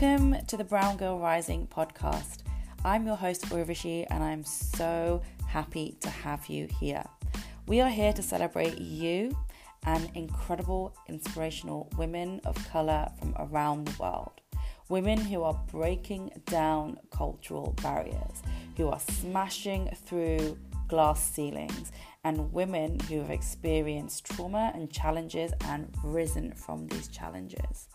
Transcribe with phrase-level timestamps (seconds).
[0.00, 2.38] Welcome to the Brown Girl Rising podcast.
[2.86, 7.04] I'm your host, Urvashi, and I'm so happy to have you here.
[7.66, 9.36] We are here to celebrate you
[9.84, 14.40] and incredible, inspirational women of color from around the world.
[14.88, 18.42] Women who are breaking down cultural barriers,
[18.78, 20.56] who are smashing through
[20.88, 21.92] glass ceilings,
[22.24, 27.88] and women who have experienced trauma and challenges and risen from these challenges.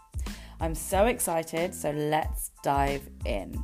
[0.62, 3.62] I'm so excited, so let's dive in.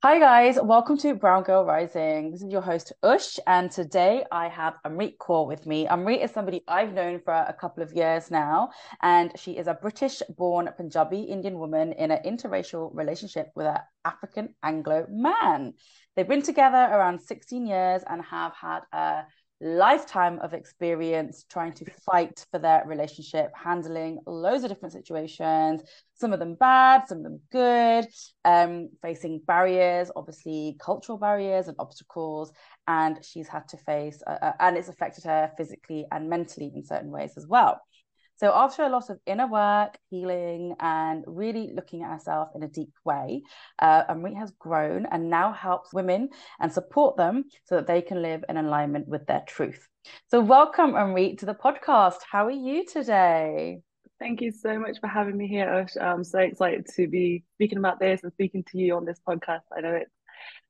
[0.00, 2.30] Hi guys, welcome to Brown Girl Rising.
[2.30, 5.86] This is your host Ush, and today I have Amreet Kaur with me.
[5.86, 8.70] Amreet is somebody I've known for a couple of years now,
[9.02, 14.54] and she is a British-born Punjabi Indian woman in an interracial relationship with an African
[14.62, 15.74] Anglo man.
[16.14, 19.24] They've been together around 16 years and have had a
[19.60, 25.82] lifetime of experience trying to fight for their relationship, handling loads of different situations,
[26.14, 28.06] some of them bad, some of them good,
[28.44, 32.52] um, facing barriers, obviously cultural barriers and obstacles.
[32.86, 36.84] And she's had to face, uh, uh and it's affected her physically and mentally in
[36.84, 37.80] certain ways as well.
[38.38, 42.68] So, after a lot of inner work, healing, and really looking at herself in a
[42.68, 43.42] deep way,
[43.80, 46.28] uh, Amreet has grown and now helps women
[46.60, 49.88] and support them so that they can live in alignment with their truth.
[50.30, 52.18] So, welcome, Amreet, to the podcast.
[52.30, 53.80] How are you today?
[54.20, 55.96] Thank you so much for having me here, Ush.
[56.00, 59.62] I'm so excited to be speaking about this and speaking to you on this podcast.
[59.76, 60.14] I know it's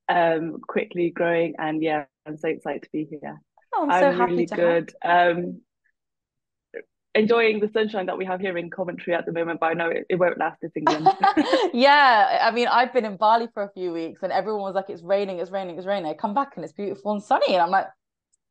[0.08, 3.42] um, quickly growing, and yeah, I'm so excited to be here.
[3.74, 4.94] Oh, I'm, I'm so happy to good.
[5.04, 5.60] Um,
[7.18, 9.88] enjoying the sunshine that we have here in Coventry at the moment, but I know
[9.88, 11.08] it, it won't last this England.
[11.74, 14.88] yeah, I mean, I've been in Bali for a few weeks and everyone was like,
[14.88, 16.10] it's raining, it's raining, it's raining.
[16.10, 17.54] I come back and it's beautiful and sunny.
[17.54, 17.86] And I'm like,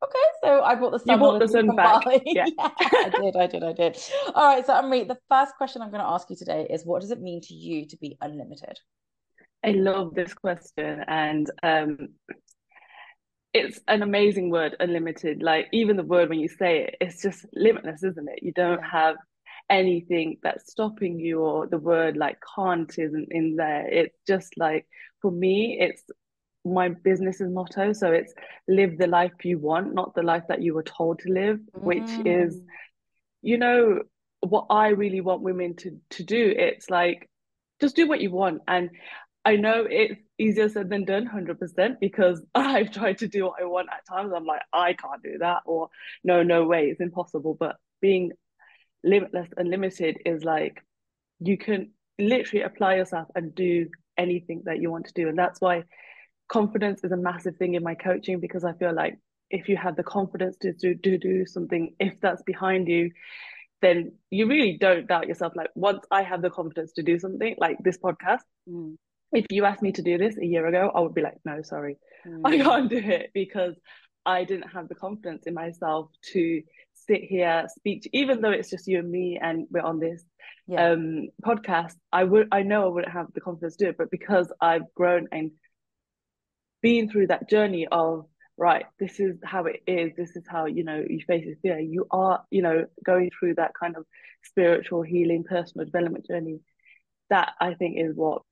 [0.04, 1.14] okay, so I brought the sun.
[1.14, 2.02] You brought the sun back.
[2.24, 2.44] Yeah.
[2.58, 2.68] yeah.
[2.68, 3.98] I did, I did, I did.
[4.34, 7.00] All right, so Amreet, the first question I'm going to ask you today is what
[7.00, 8.78] does it mean to you to be unlimited?
[9.64, 11.04] I love this question.
[11.08, 12.08] And um,
[13.58, 15.42] it's an amazing word unlimited.
[15.42, 18.42] Like even the word when you say it it's just limitless isn't it?
[18.42, 19.16] You don't have
[19.70, 23.86] anything that's stopping you or the word like can't isn't in there.
[23.88, 24.86] It's just like
[25.20, 26.02] for me it's
[26.64, 27.92] my business's motto.
[27.92, 28.32] So it's
[28.66, 31.82] live the life you want not the life that you were told to live mm.
[31.82, 32.60] which is
[33.40, 34.00] you know
[34.40, 36.54] what i really want women to to do.
[36.56, 37.28] It's like
[37.80, 38.62] just do what you want.
[38.66, 38.90] And
[39.44, 43.64] I know it's easier said than done, 100%, because I've tried to do what I
[43.64, 44.32] want at times.
[44.34, 45.88] I'm like, I can't do that, or
[46.24, 47.56] no, no way, it's impossible.
[47.58, 48.32] But being
[49.04, 50.82] limitless and limited is like
[51.40, 55.28] you can literally apply yourself and do anything that you want to do.
[55.28, 55.84] And that's why
[56.48, 59.18] confidence is a massive thing in my coaching because I feel like
[59.50, 63.10] if you have the confidence to do, do, do something, if that's behind you,
[63.80, 65.54] then you really don't doubt yourself.
[65.54, 68.96] Like once I have the confidence to do something like this podcast, mm
[69.32, 71.62] if you asked me to do this a year ago, I would be like, no,
[71.62, 72.40] sorry, mm.
[72.44, 73.74] I can't do it because
[74.24, 76.62] I didn't have the confidence in myself to
[76.94, 80.22] sit here, speak to, even though it's just you and me and we're on this
[80.66, 80.90] yeah.
[80.90, 84.10] um, podcast, I would, I know I wouldn't have the confidence to do it, but
[84.10, 85.52] because I've grown and
[86.82, 90.84] been through that journey of, right, this is how it is, this is how, you
[90.84, 94.04] know, you face it fear, you are, you know, going through that kind of
[94.44, 96.60] spiritual healing, personal development journey.
[97.30, 98.42] That I think is what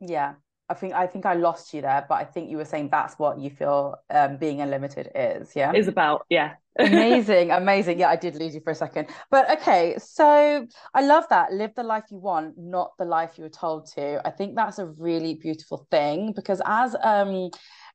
[0.00, 0.34] Yeah.
[0.70, 3.18] I think I think I lost you there, but I think you were saying that's
[3.18, 5.56] what you feel um, being unlimited is.
[5.56, 6.26] Yeah, is about.
[6.28, 7.98] Yeah, amazing, amazing.
[7.98, 9.96] Yeah, I did lose you for a second, but okay.
[9.98, 11.54] So I love that.
[11.54, 14.20] Live the life you want, not the life you were told to.
[14.26, 17.50] I think that's a really beautiful thing because as um,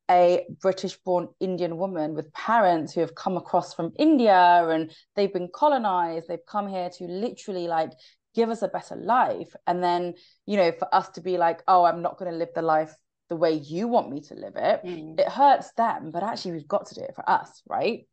[0.10, 5.32] a British born Indian woman with parents who have come across from India and they've
[5.32, 6.28] been colonized.
[6.28, 7.92] They've come here to literally like
[8.34, 9.56] give us a better life.
[9.68, 10.14] And then
[10.46, 12.94] you know for us to be like oh i'm not going to live the life
[13.30, 15.20] the way you want me to live it mm.
[15.20, 18.06] it hurts them but actually we've got to do it for us right?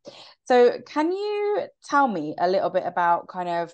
[0.44, 3.72] So can you tell me a little bit about kind of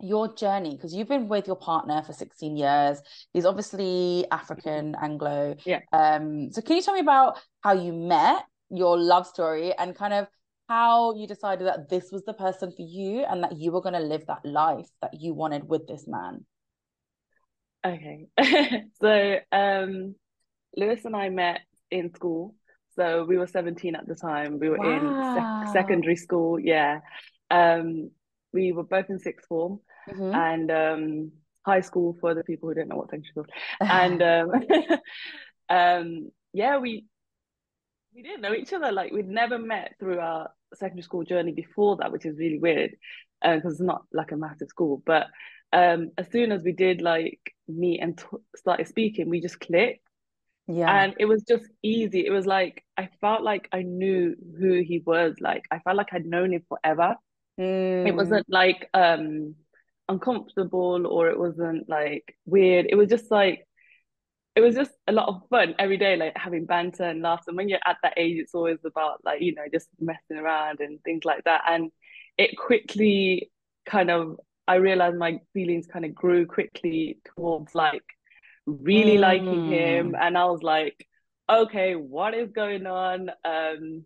[0.00, 0.76] your journey?
[0.76, 3.00] Because you've been with your partner for 16 years.
[3.32, 5.56] He's obviously african anglo.
[5.64, 5.80] Yeah.
[5.92, 10.12] Um so can you tell me about how you met your love story and kind
[10.12, 10.28] of
[10.68, 13.94] how you decided that this was the person for you and that you were going
[13.94, 16.44] to live that life that you wanted with this man.
[17.84, 18.26] Okay.
[19.00, 20.14] so um
[20.76, 22.54] Lewis and I met in school.
[22.96, 24.58] So we were 17 at the time.
[24.58, 25.64] We were wow.
[25.64, 26.58] in sec- secondary school.
[26.58, 27.00] Yeah.
[27.50, 28.10] Um
[28.52, 30.34] we were both in sixth form mm-hmm.
[30.34, 31.32] and um
[31.66, 33.46] high school for the people who don't know what secondary school.
[33.80, 34.50] And um
[35.68, 37.04] um yeah, we
[38.14, 38.92] we didn't know each other.
[38.92, 42.92] Like we'd never met through our secondary school journey before that, which is really weird
[43.42, 45.02] because uh, it's not like a massive school.
[45.04, 45.26] But
[45.72, 48.24] um, as soon as we did like meet and t-
[48.56, 50.00] started speaking, we just clicked.
[50.66, 50.90] Yeah.
[50.90, 52.24] And it was just easy.
[52.24, 55.36] It was like I felt like I knew who he was.
[55.40, 57.16] Like I felt like I'd known him forever.
[57.60, 58.08] Mm.
[58.08, 59.56] It wasn't like um
[60.08, 62.86] uncomfortable or it wasn't like weird.
[62.88, 63.66] It was just like
[64.56, 67.48] it was just a lot of fun every day, like having banter and laughs.
[67.48, 70.80] And when you're at that age, it's always about like, you know, just messing around
[70.80, 71.62] and things like that.
[71.68, 71.90] And
[72.38, 73.50] it quickly
[73.86, 78.02] kind of I realized my feelings kind of grew quickly towards like
[78.66, 79.20] really mm.
[79.20, 80.12] liking him.
[80.12, 80.18] Mm.
[80.20, 81.06] And I was like,
[81.50, 83.30] okay, what is going on?
[83.44, 84.04] Um,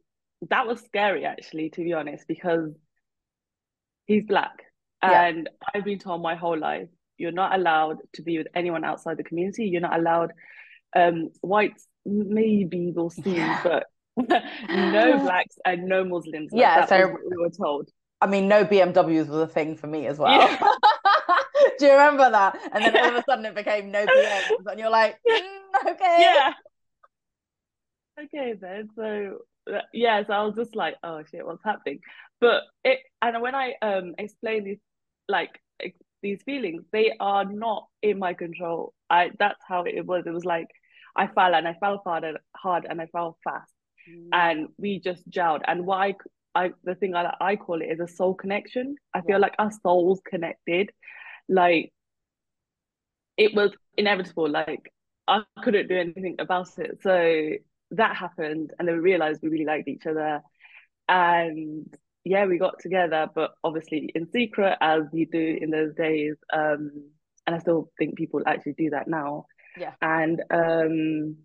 [0.51, 2.73] that was scary actually, to be honest, because
[4.07, 4.65] he's black.
[5.03, 5.27] Yeah.
[5.27, 9.17] And I've been told my whole life, you're not allowed to be with anyone outside
[9.17, 9.67] the community.
[9.67, 10.33] You're not allowed
[10.97, 13.61] um whites maybe we'll see, yeah.
[13.63, 13.87] but
[14.69, 16.53] no blacks and no Muslims.
[16.53, 17.89] Like yeah, so we were told.
[18.21, 20.33] I mean, no BMWs was a thing for me as well.
[20.33, 20.59] Yeah.
[21.79, 22.59] Do you remember that?
[22.73, 26.17] And then all of a sudden it became no BMWs, and you're like, mm, okay,
[26.19, 26.53] yeah,
[28.21, 28.89] okay then.
[28.97, 29.39] So
[29.93, 32.01] yeah, so I was just like, oh shit, what's happening?
[32.41, 34.79] But it, and when I um explain this,
[35.29, 35.61] like
[36.23, 38.95] these feelings, they are not in my control.
[39.11, 40.25] I that's how it was.
[40.27, 40.69] It was like
[41.17, 43.73] I fell and I fell hard and hard and I fell fast,
[44.09, 44.29] mm.
[44.33, 45.63] and we just gelled.
[45.67, 46.15] And why
[46.55, 48.97] I the thing I I call it is a soul connection.
[49.15, 49.39] I feel yeah.
[49.39, 50.91] like our souls connected.
[51.49, 51.93] Like
[53.37, 54.49] it was inevitable.
[54.49, 54.93] Like
[55.27, 56.99] I couldn't do anything about it.
[57.03, 57.51] So
[57.93, 60.43] that happened, and then we realized we really liked each other,
[61.09, 61.87] and
[62.25, 66.37] yeah, we got together, but obviously in secret, as you do in those days.
[66.53, 67.11] Um,
[67.47, 69.47] and I still think people actually do that now.
[69.79, 69.95] Yeah.
[70.03, 71.37] And um,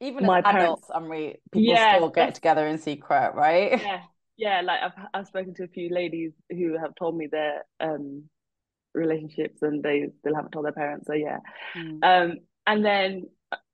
[0.00, 3.80] even my as adults, I'm re- people yeah, still get together in secret, right?
[3.82, 4.00] Yeah,
[4.36, 4.60] yeah.
[4.62, 8.24] Like I've I've spoken to a few ladies who have told me their um
[8.92, 11.06] relationships, and they still haven't told their parents.
[11.06, 11.38] So yeah,
[11.76, 11.98] mm.
[12.02, 13.26] um, and then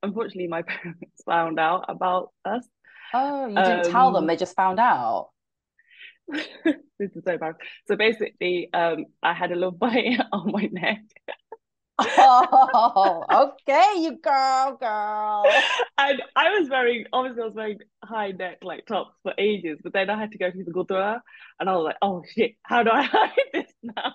[0.03, 2.67] unfortunately, my parents found out about us.
[3.15, 5.31] Oh, you didn't um, tell them; um, they just found out.
[6.65, 7.55] This is so bad.
[7.89, 11.03] So basically, um, I had a little bite on my neck
[12.01, 15.45] oh, okay, you girl, girl.
[15.99, 19.93] And I was wearing, obviously, I was wearing high neck like tops for ages, but
[19.93, 21.21] then I had to go through the gurdwara,
[21.59, 24.15] and I was like, oh shit, how do I hide this now?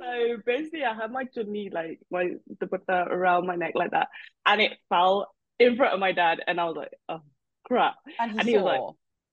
[0.00, 2.30] so basically, I had my chunni, like my
[2.62, 4.08] dupatta around my neck like that,
[4.46, 5.28] and it fell
[5.58, 7.20] in front of my dad, and I was like, oh
[7.64, 7.96] crap.
[8.18, 8.80] And he, and he was like,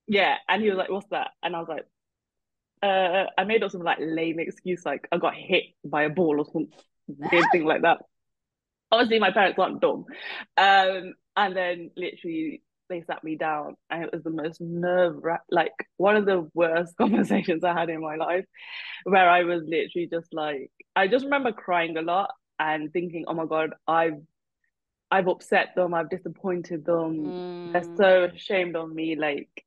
[0.07, 1.31] yeah, and he was like, what's that?
[1.44, 1.86] And I was like,
[2.81, 6.39] uh, I made up some like lame excuse, like I got hit by a ball
[6.39, 6.68] or some
[7.07, 8.00] weird thing like that.
[8.92, 10.06] Obviously, my parents aren't dumb.
[10.57, 15.74] Um, and then literally they sat me down, and it was the most nerve like
[15.98, 18.45] one of the worst conversations I had in my life,
[19.04, 23.33] where I was literally just like, I just remember crying a lot and thinking, oh
[23.33, 24.21] my god, I've
[25.09, 27.25] I've upset them, I've disappointed them.
[27.25, 27.74] Mm.
[27.74, 29.15] They're so ashamed of me.
[29.15, 29.65] Like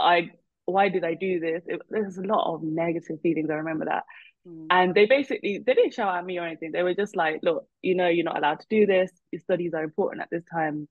[0.00, 0.30] I
[0.66, 1.62] why did I do this?
[1.66, 3.50] It, there's a lot of negative feelings.
[3.50, 4.04] I remember that.
[4.46, 4.66] Mm.
[4.70, 6.72] And they basically they didn't shout at me or anything.
[6.72, 9.10] They were just like, look, you know, you're not allowed to do this.
[9.32, 10.88] Your studies are important at this time.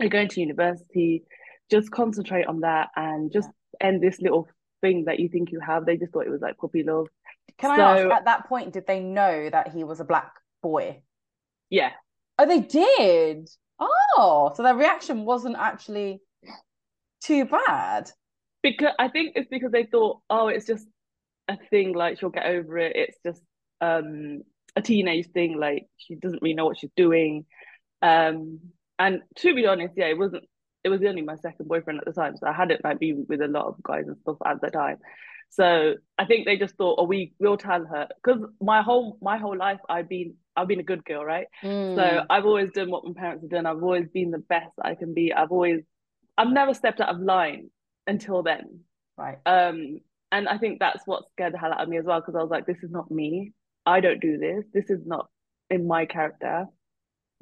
[0.00, 1.24] You're going to university.
[1.70, 3.48] Just concentrate on that and just
[3.80, 3.88] yeah.
[3.88, 4.48] end this little
[4.80, 5.84] thing that you think you have.
[5.84, 7.08] They just thought it was like puppy love.
[7.58, 10.32] Can so, I ask, at that point, did they know that he was a black
[10.62, 11.02] boy?
[11.70, 11.90] Yeah.
[12.38, 13.50] Oh, they did.
[13.80, 16.20] Oh, so their reaction wasn't actually
[17.20, 18.10] too bad
[18.62, 20.86] because I think it's because they thought, oh, it's just
[21.48, 22.96] a thing, like she'll get over it.
[22.96, 23.42] It's just
[23.80, 24.42] um
[24.76, 27.46] a teenage thing, like she doesn't really know what she's doing.
[28.02, 28.60] Um
[28.98, 30.44] and to be honest, yeah, it wasn't
[30.84, 32.36] it was only my second boyfriend at the time.
[32.36, 34.98] So I hadn't like been with a lot of guys and stuff at the time.
[35.50, 39.38] So I think they just thought, oh, we will tell her because my whole my
[39.38, 41.46] whole life I've been I've been a good girl, right?
[41.62, 41.94] Mm.
[41.94, 43.66] So I've always done what my parents have done.
[43.66, 45.32] I've always been the best I can be.
[45.32, 45.82] I've always
[46.36, 47.70] I've never stepped out of line
[48.08, 48.80] until then.
[49.16, 49.38] Right.
[49.46, 50.00] Um,
[50.32, 52.42] and I think that's what scared the hell out of me as well, because I
[52.42, 53.52] was like, this is not me.
[53.86, 54.64] I don't do this.
[54.74, 55.28] This is not
[55.70, 56.66] in my character.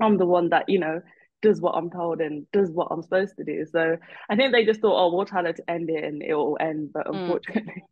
[0.01, 1.01] I'm the one that, you know,
[1.43, 3.65] does what I'm told and does what I'm supposed to do.
[3.71, 3.97] So
[4.29, 6.59] I think they just thought, oh, we'll tell her to end it and it will
[6.61, 6.91] end.
[6.93, 7.23] But mm.
[7.23, 7.85] unfortunately,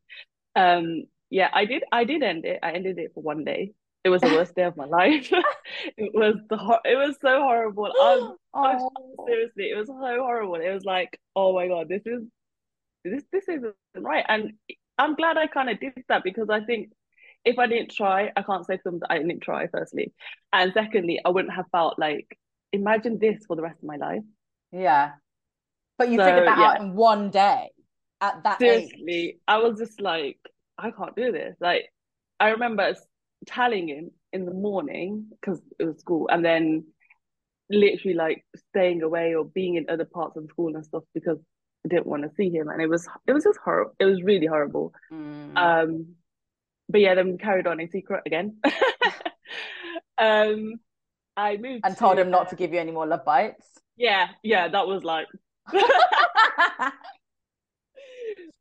[0.56, 0.78] mm.
[0.78, 1.84] um, yeah, I did.
[1.90, 2.60] I did end it.
[2.62, 3.72] I ended it for one day.
[4.04, 5.32] It was the worst day of my life.
[5.96, 7.86] it was the it was so horrible.
[7.86, 8.90] Um, oh.
[9.26, 10.56] seriously, it was so horrible.
[10.56, 12.22] It was like, oh my god, this is
[13.04, 14.24] this this isn't right.
[14.28, 14.52] And
[14.98, 16.90] I'm glad I kind of did that because I think
[17.44, 20.12] if I didn't try, I can't say to them that I didn't try, firstly.
[20.52, 22.38] And secondly, I wouldn't have felt like,
[22.72, 24.22] imagine this for the rest of my life.
[24.72, 25.12] Yeah.
[25.98, 26.64] But you so, figured that yeah.
[26.64, 27.70] out in one day
[28.20, 29.36] at that Seriously, age.
[29.46, 30.38] I was just like,
[30.78, 31.56] I can't do this.
[31.60, 31.92] Like,
[32.40, 32.94] I remember
[33.46, 36.86] telling him in the morning because it was school, and then
[37.70, 41.38] literally like staying away or being in other parts of school and stuff because
[41.88, 43.94] didn't want to see him, and it was it was just horrible.
[43.98, 44.92] It was really horrible.
[45.12, 45.56] Mm.
[45.56, 46.14] Um,
[46.88, 48.58] but yeah, then we carried on in secret again.
[50.18, 50.74] um,
[51.36, 53.66] I moved and told him not to give you any more love bites.
[53.96, 55.26] Yeah, yeah, that was like.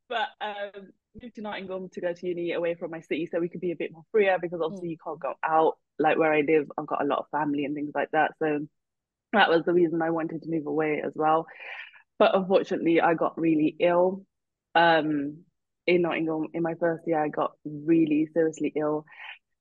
[0.10, 0.90] but um,
[1.22, 3.72] moved to Nottingham to go to uni away from my city, so we could be
[3.72, 4.92] a bit more freer because obviously mm.
[4.92, 5.78] you can't go out.
[6.00, 8.60] Like where I live, I've got a lot of family and things like that, so
[9.34, 11.46] that was the reason I wanted to move away as well.
[12.24, 14.26] But unfortunately, I got really ill.
[14.76, 15.40] Um,
[15.86, 19.06] in Nottingham in my first year, I got really seriously ill,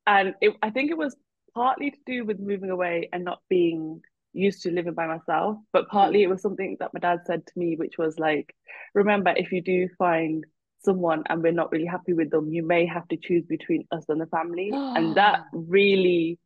[0.06, 1.16] and it, I think it was
[1.56, 4.00] partly to do with moving away and not being
[4.32, 7.52] used to living by myself, but partly it was something that my dad said to
[7.56, 8.54] me, which was like,
[8.94, 10.44] remember, if you do find
[10.84, 14.04] someone and we're not really happy with them, you may have to choose between us
[14.08, 14.70] and the family.
[14.72, 16.38] and that really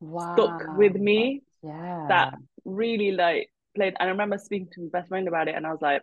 [0.00, 0.34] wow.
[0.34, 1.40] stuck with me.
[1.62, 2.04] Yeah.
[2.10, 2.34] That
[2.66, 3.94] really like played.
[3.98, 6.02] And I remember speaking to my best friend about it, and I was like,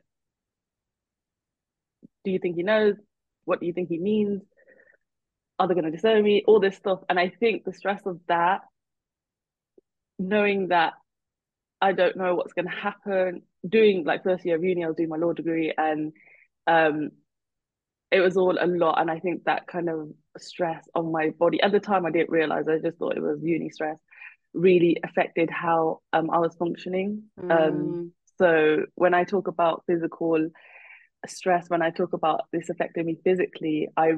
[2.24, 2.96] Do you think he knows?
[3.46, 4.42] What do you think he means?
[5.58, 6.44] Are they going to disown me?
[6.48, 7.00] All this stuff.
[7.10, 8.62] And I think the stress of that,
[10.18, 10.94] knowing that
[11.82, 14.98] I don't know what's going to happen, doing like first year of uni, I was
[14.98, 16.14] doing my law degree, and
[16.68, 17.12] um,
[18.12, 19.00] it was all a lot.
[19.00, 22.30] And I think that kind of stress on my body at the time, I didn't
[22.32, 22.66] realize.
[22.68, 23.98] I just thought it was uni stress
[24.54, 27.24] really affected how um, I was functioning.
[27.42, 27.68] Um, mm.
[27.68, 30.50] Um, so when I talk about physical
[31.28, 34.14] stress when I talk about this affecting me physically, I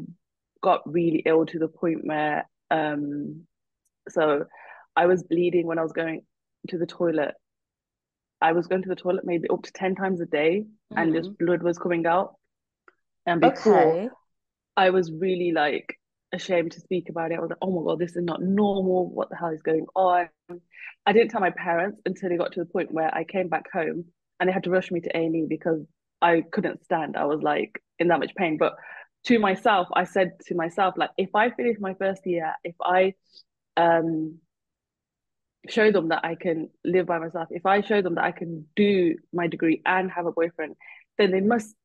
[0.61, 3.43] got really ill to the point where um
[4.09, 4.45] so
[4.95, 6.21] I was bleeding when I was going
[6.69, 7.33] to the toilet.
[8.41, 10.97] I was going to the toilet maybe up to 10 times a day mm-hmm.
[10.97, 11.45] and just mm-hmm.
[11.45, 12.35] blood was coming out.
[13.25, 14.09] And before okay.
[14.75, 15.95] I was really like
[16.33, 17.37] ashamed to speak about it.
[17.37, 19.09] I was like, oh my god, this is not normal.
[19.09, 20.29] What the hell is going on?
[21.05, 23.65] I didn't tell my parents until it got to the point where I came back
[23.71, 24.05] home
[24.39, 25.85] and they had to rush me to A&E because
[26.21, 27.17] I couldn't stand.
[27.17, 28.57] I was like in that much pain.
[28.57, 28.75] But
[29.25, 33.13] to myself, I said to myself, like, if I finish my first year, if I
[33.77, 34.39] um
[35.69, 38.65] show them that I can live by myself, if I show them that I can
[38.75, 40.75] do my degree and have a boyfriend,
[41.17, 41.75] then they must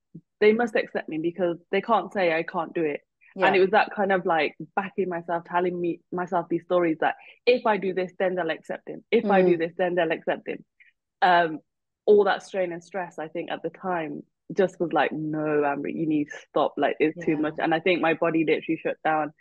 [0.41, 3.01] they must accept me because they can't say I can't do it.
[3.37, 3.47] Yeah.
[3.47, 7.17] And it was that kind of like backing myself, telling me myself these stories that
[7.45, 9.05] if I do this, then they'll accept him.
[9.11, 9.31] If mm.
[9.31, 9.59] I do mm.
[9.59, 10.65] this, then they'll accept him.
[11.21, 11.59] Um,
[12.07, 14.23] all that strain and stress, I think at the time
[14.57, 16.75] just was like, no, Amber, you need to stop.
[16.79, 17.27] Like it's yeah.
[17.27, 17.57] too much.
[17.59, 19.35] And I think my body literally shut down.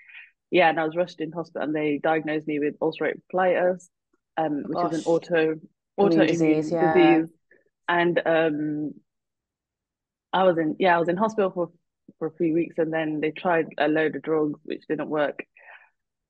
[0.52, 3.88] Yeah, and I was rushed in hospital and they diagnosed me with ulcerative colitis,
[4.36, 4.94] um, which Gosh.
[4.94, 5.56] is an auto
[5.98, 6.94] autoimmune disease, yeah.
[6.94, 7.34] disease.
[7.88, 8.92] And um
[10.34, 11.72] I was in yeah, I was in hospital for
[12.20, 15.44] for a few weeks and then they tried a load of drugs which didn't work.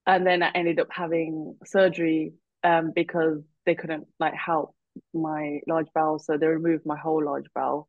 [0.08, 4.76] And then I ended up having surgery um because they couldn't like help
[5.14, 7.88] my large bowel, so they removed my whole large bowel.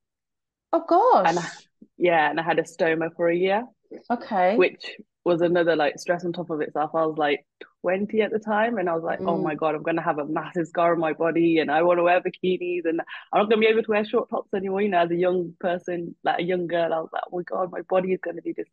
[0.72, 1.28] Oh gosh.
[1.28, 1.48] And I,
[1.96, 3.64] yeah, and I had a stoma for a year.
[4.10, 4.56] Okay.
[4.56, 4.84] Which
[5.26, 6.92] was another like stress on top of itself.
[6.94, 7.44] I was like
[7.82, 9.28] 20 at the time and I was like, mm.
[9.28, 11.98] oh my God, I'm gonna have a massive scar on my body and I want
[11.98, 13.00] to wear bikinis and
[13.32, 14.82] I'm not gonna be able to wear short tops anymore.
[14.82, 17.42] You know, as a young person, like a young girl, I was like, oh my
[17.42, 18.68] God, my body is gonna be this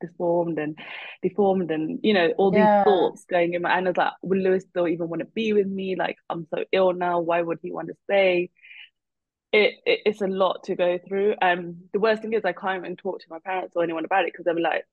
[0.00, 0.78] deformed and
[1.22, 2.78] deformed and you know all yeah.
[2.78, 5.26] these thoughts going in my and I was like will Lewis still even want to
[5.26, 8.50] be with me like I'm so ill now why would he want to stay
[9.52, 12.84] it, it it's a lot to go through and the worst thing is I can't
[12.84, 14.84] even talk to my parents or anyone about it because they're like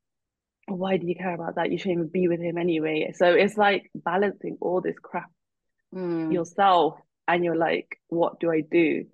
[0.67, 3.57] why do you care about that you shouldn't even be with him anyway so it's
[3.57, 5.29] like balancing all this crap
[5.93, 6.33] mm.
[6.33, 9.05] yourself and you're like what do I do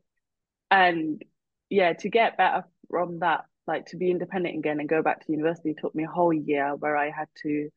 [0.70, 1.24] and
[1.70, 5.32] yeah to get better from that like to be independent again and go back to
[5.32, 7.70] university took me a whole year where I had to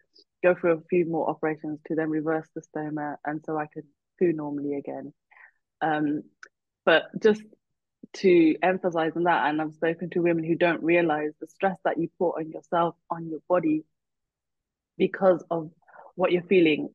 [0.43, 3.85] go through a few more operations to then reverse the stoma and so I could
[4.19, 5.13] poo normally again.
[5.81, 6.23] Um,
[6.85, 7.43] but just
[8.15, 11.99] to emphasize on that, and I've spoken to women who don't realize the stress that
[11.99, 13.85] you put on yourself, on your body,
[14.97, 15.71] because of
[16.15, 16.91] what you're feeling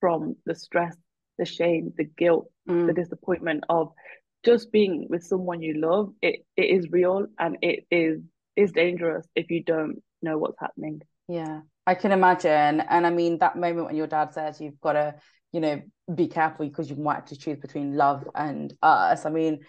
[0.00, 0.96] from the stress,
[1.38, 2.86] the shame, the guilt, mm.
[2.86, 3.92] the disappointment of
[4.44, 8.20] just being with someone you love, it, it is real and it is
[8.56, 11.00] is dangerous if you don't know what's happening.
[11.28, 12.80] Yeah, I can imagine.
[12.80, 15.14] And I mean, that moment when your dad says you've got to,
[15.52, 19.24] you know, be careful because you might have to choose between love and us.
[19.24, 19.60] I mean,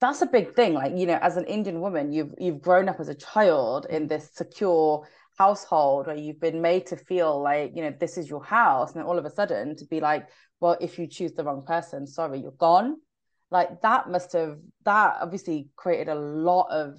[0.00, 0.74] that's a big thing.
[0.74, 4.06] Like, you know, as an Indian woman, you've you've grown up as a child in
[4.06, 5.06] this secure
[5.38, 8.92] household where you've been made to feel like, you know, this is your house.
[8.92, 10.28] And then all of a sudden to be like,
[10.60, 12.96] well, if you choose the wrong person, sorry, you're gone
[13.50, 16.98] like that must have that obviously created a lot of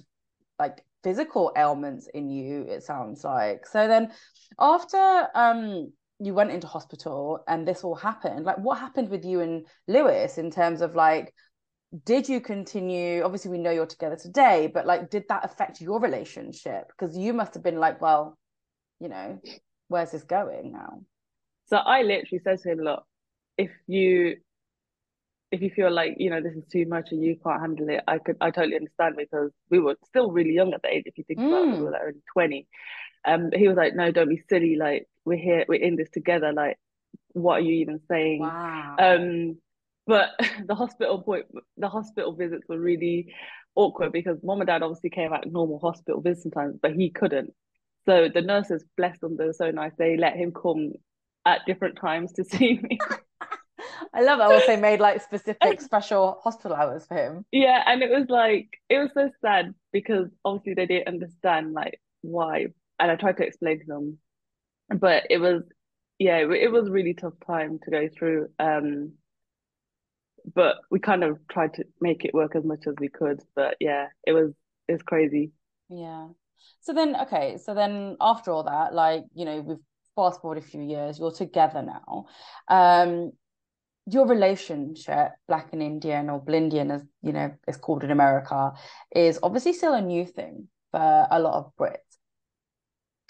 [0.58, 4.12] like physical ailments in you it sounds like so then
[4.60, 5.90] after um
[6.20, 10.38] you went into hospital and this all happened like what happened with you and lewis
[10.38, 11.34] in terms of like
[12.04, 16.00] did you continue obviously we know you're together today but like did that affect your
[16.00, 16.88] relationship?
[16.88, 18.38] Because you must have been like well
[19.00, 19.40] you know
[19.88, 21.02] where's this going now?
[21.66, 23.04] So i literally said to him look
[23.58, 24.36] if you
[25.50, 28.02] if you feel like you know this is too much and you can't handle it
[28.08, 31.18] i could i totally understand because we were still really young at the age if
[31.18, 31.48] you think mm.
[31.48, 31.78] about it.
[31.78, 32.66] We were like only 20
[33.24, 34.76] um he was like no don't be silly.
[34.76, 36.52] Like we're here we're in this together.
[36.52, 36.78] Like
[37.32, 38.40] what are you even saying?
[38.40, 38.96] Wow.
[38.98, 39.56] um
[40.06, 40.30] but
[40.66, 43.32] the hospital point the hospital visits were really
[43.74, 47.52] awkward because mom and dad obviously came out normal hospital visits sometimes but he couldn't
[48.04, 50.92] so the nurses blessed them they were so nice they let him come
[51.46, 52.98] at different times to see me
[54.14, 57.44] I love that also made like specific special hospital hours for him.
[57.50, 62.00] Yeah, and it was like it was so sad because obviously they didn't understand like
[62.20, 62.66] why,
[62.98, 64.18] and I tried to explain to them,
[64.94, 65.62] but it was
[66.18, 68.48] yeah, it was really tough time to go through.
[68.58, 69.12] Um,
[70.54, 73.40] but we kind of tried to make it work as much as we could.
[73.54, 74.52] But yeah, it was
[74.88, 75.52] it was crazy.
[75.88, 76.28] Yeah.
[76.80, 79.78] So then, okay, so then after all that, like you know, we've
[80.14, 82.26] fast forward a few years, you're together now.
[82.68, 83.32] Um,
[84.06, 88.72] your relationship, black and Indian or Blindian, as you know, it's called in America,
[89.14, 91.96] is obviously still a new thing for a lot of Brits.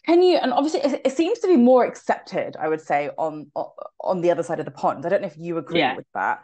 [0.07, 0.39] Can you?
[0.39, 3.53] And obviously, it, it seems to be more accepted, I would say, on
[4.01, 5.07] on the other side of the pond.
[5.07, 5.95] I don't know if you agree yeah.
[5.97, 6.43] with that.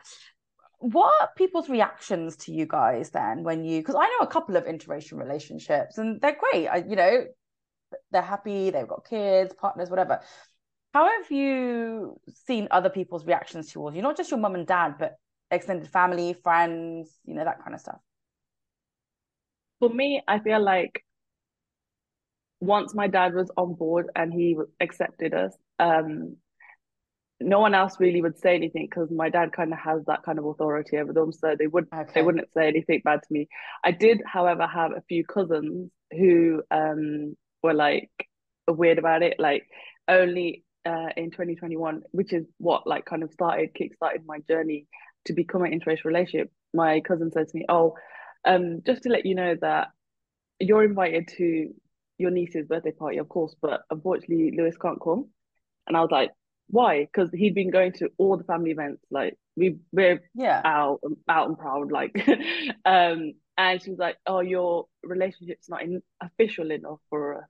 [0.79, 3.81] What are people's reactions to you guys then when you?
[3.81, 6.69] Because I know a couple of interracial relationships, and they're great.
[6.69, 7.25] I, you know,
[8.11, 10.21] they're happy, they've got kids, partners, whatever
[10.95, 14.95] how have you seen other people's reactions towards you not just your mum and dad
[14.99, 15.17] but
[15.51, 18.01] extended family friends you know that kind of stuff
[19.79, 21.05] for me i feel like
[22.61, 26.37] once my dad was on board and he accepted us um
[27.41, 30.39] no one else really would say anything because my dad kind of has that kind
[30.39, 32.11] of authority over them so they would okay.
[32.15, 33.49] they wouldn't say anything bad to me
[33.85, 38.11] i did however have a few cousins who um were like
[38.67, 39.65] weird about it like
[40.09, 44.87] only uh, in 2021, which is what like kind of started, kick-started my journey
[45.27, 46.51] to become an interracial relationship.
[46.73, 47.95] My cousin said to me, "Oh,
[48.45, 49.89] um, just to let you know that
[50.59, 51.75] you're invited to
[52.17, 55.29] your niece's birthday party, of course, but unfortunately Lewis can't come."
[55.87, 56.31] And I was like,
[56.69, 59.05] "Why?" Because he'd been going to all the family events.
[59.11, 61.91] Like we we're yeah out out and proud.
[61.91, 62.17] Like,
[62.85, 67.45] um, and she was like, "Oh, your relationship's not in, official enough for us."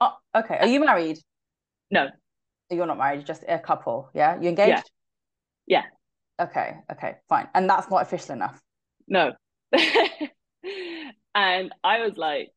[0.00, 0.58] Oh, okay.
[0.58, 1.18] Are you married?
[1.90, 2.08] No.
[2.70, 4.10] You're not married, you're just a couple.
[4.14, 4.40] Yeah.
[4.40, 4.90] You engaged?
[5.66, 5.82] Yeah.
[6.38, 6.44] yeah.
[6.44, 6.76] Okay.
[6.92, 7.16] Okay.
[7.28, 7.48] Fine.
[7.54, 8.60] And that's not official enough.
[9.08, 9.32] No.
[9.72, 12.52] and I was like,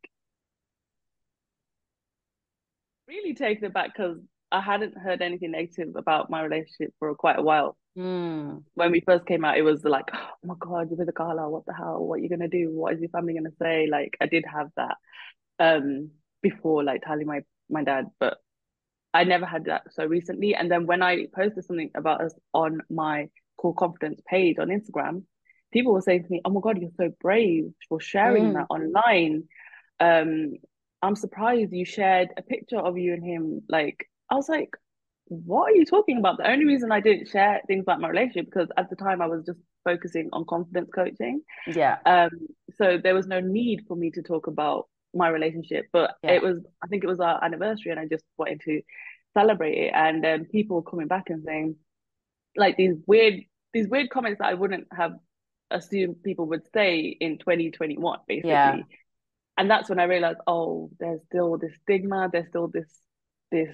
[3.07, 4.17] really taken aback because
[4.51, 7.77] I hadn't heard anything negative about my relationship for quite a while.
[7.97, 8.63] Mm.
[8.73, 11.49] When we first came out, it was like, oh my God, you're with a kala.
[11.49, 11.99] What the hell?
[11.99, 12.69] What are you going to do?
[12.71, 13.87] What is your family going to say?
[13.89, 14.97] Like, I did have that
[15.59, 16.11] um,
[16.41, 18.37] before, like telling my, my dad, but
[19.13, 20.55] I never had that so recently.
[20.55, 25.23] And then when I posted something about us on my Kaur Confidence page on Instagram,
[25.71, 28.53] people were saying to me, "Oh my god, you're so brave for sharing mm.
[28.53, 29.43] that online."
[29.99, 30.53] Um,
[31.01, 33.61] I'm surprised you shared a picture of you and him.
[33.67, 34.75] Like, I was like,
[35.25, 38.45] "What are you talking about?" The only reason I didn't share things about my relationship
[38.45, 41.41] because at the time I was just focusing on confidence coaching.
[41.67, 41.97] Yeah.
[42.05, 42.31] Um.
[42.77, 46.31] So there was no need for me to talk about my relationship but yeah.
[46.31, 48.81] it was i think it was our anniversary and i just wanted to
[49.33, 51.75] celebrate it and um, people coming back and saying
[52.55, 53.41] like these weird
[53.73, 55.13] these weird comments that i wouldn't have
[55.69, 58.77] assumed people would say in 2021 basically yeah.
[59.57, 62.89] and that's when i realized oh there's still this stigma there's still this
[63.51, 63.73] this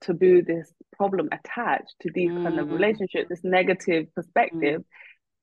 [0.00, 2.42] taboo this problem attached to these mm.
[2.42, 2.72] kind of mm.
[2.72, 4.84] relationships this negative perspective mm.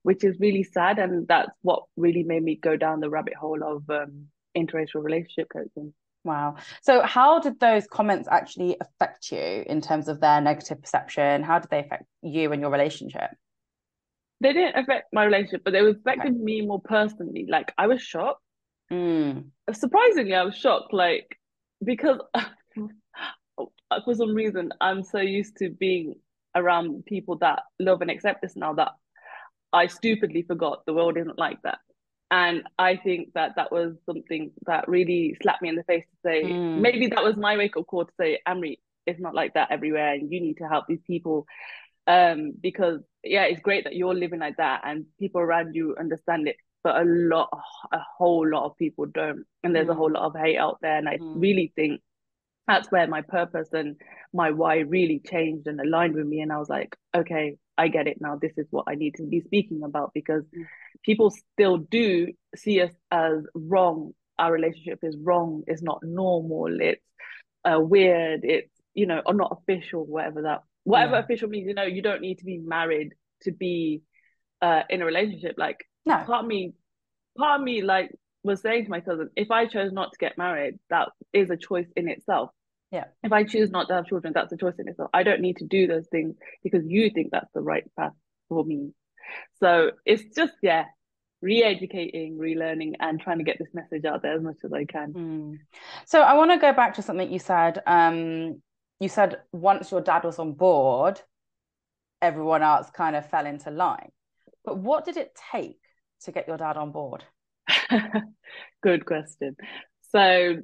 [0.02, 3.62] which is really sad and that's what really made me go down the rabbit hole
[3.62, 5.92] of um, interracial relationship coaching.
[6.24, 6.56] Wow.
[6.82, 11.44] So, how did those comments actually affect you in terms of their negative perception?
[11.44, 13.30] How did they affect you and your relationship?
[14.40, 16.42] They didn't affect my relationship, but they affected okay.
[16.42, 17.46] me more personally.
[17.48, 18.42] Like, I was shocked.
[18.92, 19.46] Mm.
[19.72, 21.38] Surprisingly, I was shocked, like,
[21.82, 22.18] because
[24.04, 26.16] for some reason, I'm so used to being
[26.54, 28.92] around people that love and accept this now that
[29.72, 31.78] I stupidly forgot the world isn't like that
[32.30, 36.16] and i think that that was something that really slapped me in the face to
[36.28, 36.80] say mm.
[36.80, 40.14] maybe that was my wake up call to say amri it's not like that everywhere
[40.14, 41.46] and you need to help these people
[42.08, 46.48] um because yeah it's great that you're living like that and people around you understand
[46.48, 47.48] it but a lot
[47.92, 49.92] a whole lot of people don't and there's mm.
[49.92, 51.40] a whole lot of hate out there and i mm.
[51.40, 52.00] really think
[52.66, 53.96] that's where my purpose and
[54.32, 56.40] my why really changed and aligned with me.
[56.40, 58.36] And i was like okay i get it now.
[58.40, 60.64] This is what i need to be speaking about because mm.
[61.04, 64.12] people still do see us as wrong.
[64.38, 65.62] Our relationship is wrong.
[65.66, 66.80] It's not normal.
[66.80, 67.02] It's
[67.64, 68.40] uh, weird.
[68.44, 71.20] It's you know or not official whatever that whatever yeah.
[71.20, 74.02] official means you know you don't need to be married to be
[74.62, 75.56] uh in a relationship.
[75.58, 76.16] Like no.
[76.24, 76.72] part of me
[77.36, 78.10] part of me like
[78.46, 81.56] was saying to my cousin if i chose not to get married that is a
[81.56, 82.50] choice in itself.
[82.92, 83.04] Yeah.
[83.22, 85.10] If i choose not to have children that's a choice in itself.
[85.12, 88.12] I don't need to do those things because you think that's the right path
[88.48, 88.92] for me.
[89.60, 90.84] So it's just yeah
[91.42, 95.12] re-educating relearning and trying to get this message out there as much as i can.
[95.12, 95.58] Mm.
[96.06, 98.62] so i want to go back to something you said um
[99.00, 101.20] you said once your dad was on board
[102.22, 104.10] everyone else kind of fell into line.
[104.64, 105.78] But what did it take
[106.22, 107.24] to get your dad on board
[108.82, 109.56] good question
[110.10, 110.56] so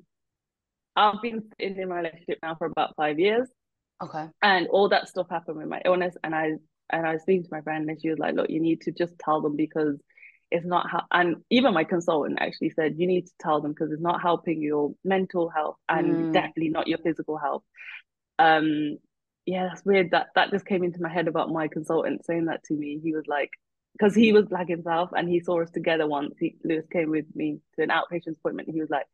[0.96, 3.48] I've been in my relationship now for about five years.
[4.02, 4.28] Okay.
[4.42, 6.52] And all that stuff happened with my illness, and I
[6.90, 8.92] and I was speaking to my friend, and she was like, "Look, you need to
[8.92, 9.98] just tell them because
[10.50, 13.92] it's not how." And even my consultant actually said, "You need to tell them because
[13.92, 16.32] it's not helping your mental health and mm.
[16.32, 17.62] definitely not your physical health."
[18.38, 18.98] Um,
[19.46, 20.10] yeah, that's weird.
[20.10, 23.00] That that just came into my head about my consultant saying that to me.
[23.02, 23.50] He was like,
[23.92, 26.34] because he was black himself, and he saw us together once.
[26.38, 28.68] He, Lewis came with me to an outpatient appointment.
[28.68, 29.06] And he was like,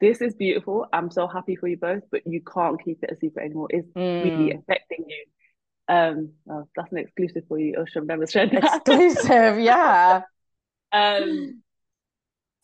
[0.00, 0.86] this is beautiful.
[0.92, 3.68] I'm so happy for you both, but you can't keep it a secret anymore.
[3.70, 4.24] It's mm.
[4.24, 5.24] really affecting you.
[5.86, 7.76] Um, oh, that's an exclusive for you.
[7.80, 8.82] Ush, I've never shared that.
[8.86, 10.22] Exclusive, yeah.
[10.92, 11.62] um,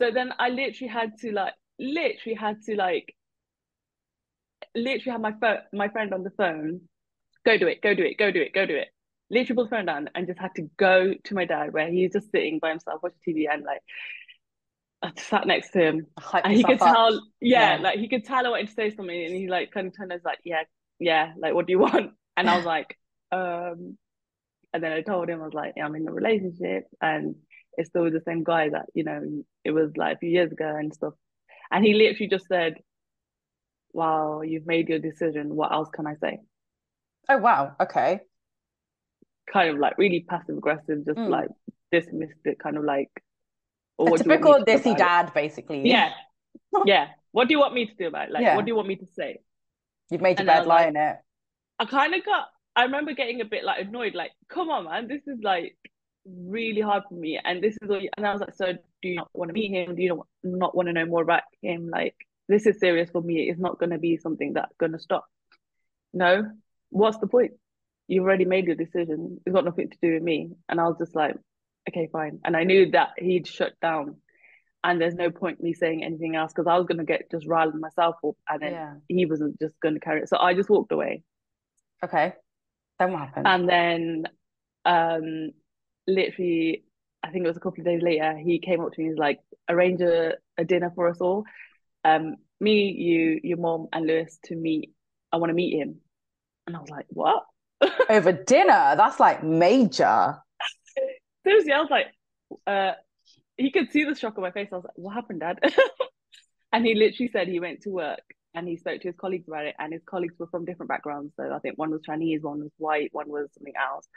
[0.00, 3.14] so then I literally had to like, literally had to like,
[4.74, 6.80] literally have my phone, my friend on the phone.
[7.44, 7.82] Go do it.
[7.82, 8.18] Go do it.
[8.18, 8.52] Go do it.
[8.52, 8.88] Go do it.
[9.30, 12.12] Literally put the phone down and just had to go to my dad where he's
[12.12, 13.80] just sitting by himself watching TV and like
[15.02, 16.06] I sat next to him
[16.42, 19.24] and he could tell, yeah, yeah, like he could tell I wanted to say something
[19.24, 20.62] and he like kind of turned us like, yeah,
[20.98, 22.12] yeah, like what do you want?
[22.36, 22.96] And I was like,
[23.32, 23.96] um,
[24.72, 27.36] and then I told him I was like, yeah, I'm in a relationship and
[27.76, 30.52] it's still with the same guy that you know it was like a few years
[30.52, 31.14] ago and stuff.
[31.70, 32.74] And he literally just said,
[33.92, 35.54] "Wow, you've made your decision.
[35.54, 36.40] What else can I say?"
[37.28, 38.20] Oh wow, okay.
[39.52, 41.28] Kind of like really passive aggressive, just mm.
[41.28, 41.48] like
[41.92, 43.10] dismissed it, kind of like
[44.00, 45.86] or typical desi dad, basically.
[45.86, 46.12] Yeah.
[46.86, 47.08] yeah.
[47.32, 48.32] What do you want me to do about it?
[48.32, 48.56] Like, yeah.
[48.56, 49.40] what do you want me to say?
[50.10, 51.16] You've made your bed, lie like, in it.
[51.78, 55.06] I kind of got, I remember getting a bit like annoyed, like, come on, man,
[55.06, 55.76] this is like
[56.26, 57.38] really hard for me.
[57.42, 59.70] And this is all, and I was like, so do you not want to meet
[59.70, 59.94] him?
[59.94, 61.88] Do you not want to know more about him?
[61.88, 62.16] Like,
[62.48, 63.48] this is serious for me.
[63.48, 65.26] It's not going to be something that's going to stop.
[66.12, 66.50] No,
[66.88, 67.52] what's the point?
[68.10, 69.40] You've already made your decision.
[69.46, 70.50] It's got nothing to do with me.
[70.68, 71.36] And I was just like,
[71.88, 72.40] okay, fine.
[72.44, 74.16] And I knew that he'd shut down
[74.82, 77.46] and there's no point me saying anything else because I was going to get just
[77.46, 78.94] riled myself up and then yeah.
[79.08, 80.28] he wasn't just going to carry it.
[80.28, 81.22] So I just walked away.
[82.04, 82.32] Okay.
[82.98, 83.46] Then what happened?
[83.46, 84.24] And then
[84.86, 85.50] um
[86.06, 86.84] literally
[87.22, 89.12] I think it was a couple of days later, he came up to me and
[89.12, 91.44] was like, arrange a, a dinner for us all.
[92.02, 94.94] Um, me, you, your mom and Lewis to meet.
[95.30, 95.96] I want to meet him.
[96.66, 97.44] And I was like, what?
[98.08, 98.94] Over dinner?
[98.96, 100.36] That's like major
[101.44, 102.06] seriously, I was like,
[102.66, 102.92] uh,
[103.56, 104.68] he could see the shock on my face.
[104.72, 105.60] I was like, what happened, Dad?
[106.72, 108.22] and he literally said he went to work
[108.54, 111.32] and he spoke to his colleagues about it, and his colleagues were from different backgrounds.
[111.36, 114.08] So I think one was Chinese, one was white, one was something else.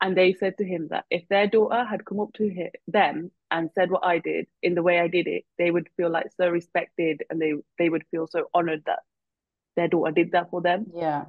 [0.00, 3.30] And they said to him that if their daughter had come up to him, them
[3.52, 6.26] and said what I did in the way I did it, they would feel like
[6.36, 9.00] so respected and they they would feel so honored that
[9.76, 10.86] their daughter did that for them.
[10.92, 11.26] Yeah.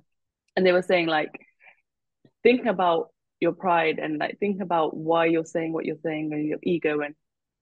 [0.55, 1.39] And they were saying like
[2.43, 6.47] thinking about your pride and like think about why you're saying what you're saying and
[6.47, 7.15] your ego and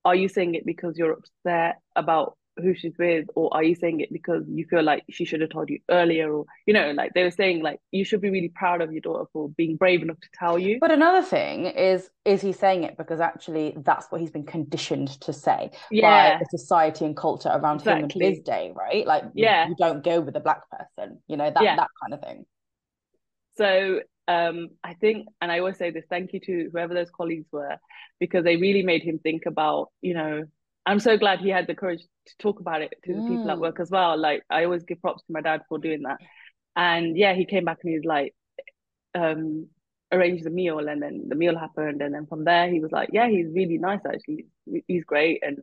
[0.06, 4.00] are you saying it because you're upset about who she's with or are you saying
[4.00, 7.14] it because you feel like she should have told you earlier or you know like
[7.14, 10.02] they were saying like you should be really proud of your daughter for being brave
[10.02, 14.08] enough to tell you but another thing is is he saying it because actually that's
[14.10, 16.38] what he's been conditioned to say yeah.
[16.38, 18.04] by the society and culture around exactly.
[18.04, 21.36] him and his day right like yeah you, don't go with a black person you
[21.36, 21.76] know that yeah.
[21.76, 22.46] that kind of thing
[23.58, 27.48] so um, I think, and I always say this, thank you to whoever those colleagues
[27.52, 27.78] were,
[28.20, 30.46] because they really made him think about, you know,
[30.86, 33.28] I'm so glad he had the courage to talk about it to the mm.
[33.28, 33.62] people at mm.
[33.62, 34.18] work as well.
[34.18, 36.18] Like I always give props to my dad for doing that.
[36.76, 38.36] And yeah, he came back and he was like,
[39.16, 39.68] um,
[40.12, 42.02] arranged the meal and then the meal happened.
[42.02, 44.46] And then from there he was like, yeah, he's really nice actually.
[44.88, 45.42] He's great.
[45.44, 45.60] And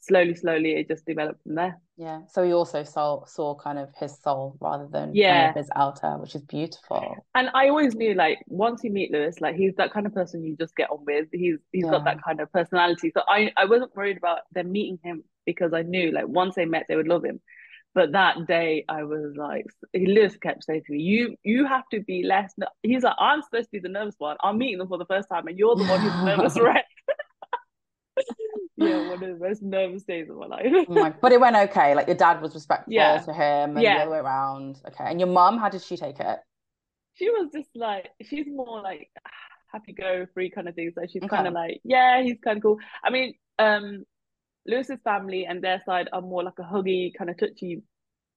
[0.00, 1.80] slowly, slowly it just developed from there.
[2.02, 2.22] Yeah.
[2.28, 5.70] So he also saw saw kind of his soul rather than yeah kind of his
[5.76, 7.24] outer, which is beautiful.
[7.36, 10.42] And I always knew like once you meet Lewis, like he's that kind of person
[10.42, 11.28] you just get on with.
[11.30, 11.92] He's he's yeah.
[11.92, 13.12] got that kind of personality.
[13.14, 16.64] So I I wasn't worried about them meeting him because I knew like once they
[16.64, 17.40] met they would love him.
[17.94, 22.00] But that day I was like Lewis kept saying to me, You you have to
[22.00, 24.36] be less he's like, I'm supposed to be the nervous one.
[24.42, 26.84] I'm meeting them for the first time and you're the one who's nervous wreck.
[28.76, 30.66] yeah, one of the most nervous days of my life.
[30.88, 31.94] oh but it went okay.
[31.94, 33.18] Like your dad was respectful yeah.
[33.18, 33.96] to him and yeah.
[33.96, 34.80] the other way around.
[34.88, 35.04] Okay.
[35.04, 36.38] And your mum, how did she take it?
[37.14, 39.10] She was just like, she's more like
[39.70, 40.92] happy go free kind of thing.
[40.94, 41.28] So she's okay.
[41.28, 42.78] kind of like, yeah, he's kind of cool.
[43.04, 44.04] I mean, um,
[44.66, 47.82] Lewis's family and their side are more like a huggy, kind of touchy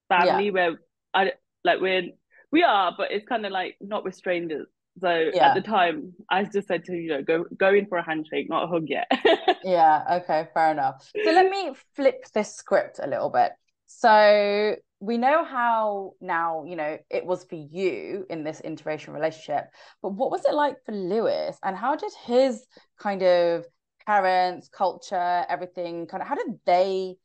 [0.10, 0.52] family yeah.
[0.52, 0.80] where
[1.14, 1.32] I
[1.64, 2.04] like we're
[2.52, 4.68] we are, but it's kind of like not with strangers.
[5.00, 5.50] So yeah.
[5.50, 8.50] at the time, I just said to you know go go in for a handshake,
[8.50, 9.08] not a hug yet.
[9.64, 10.22] yeah.
[10.24, 10.48] Okay.
[10.54, 11.10] Fair enough.
[11.24, 13.52] So let me flip this script a little bit.
[13.88, 19.66] So we know how now you know it was for you in this interracial relationship,
[20.02, 22.66] but what was it like for Lewis, and how did his
[22.98, 23.66] kind of
[24.06, 27.16] parents, culture, everything kind of how did they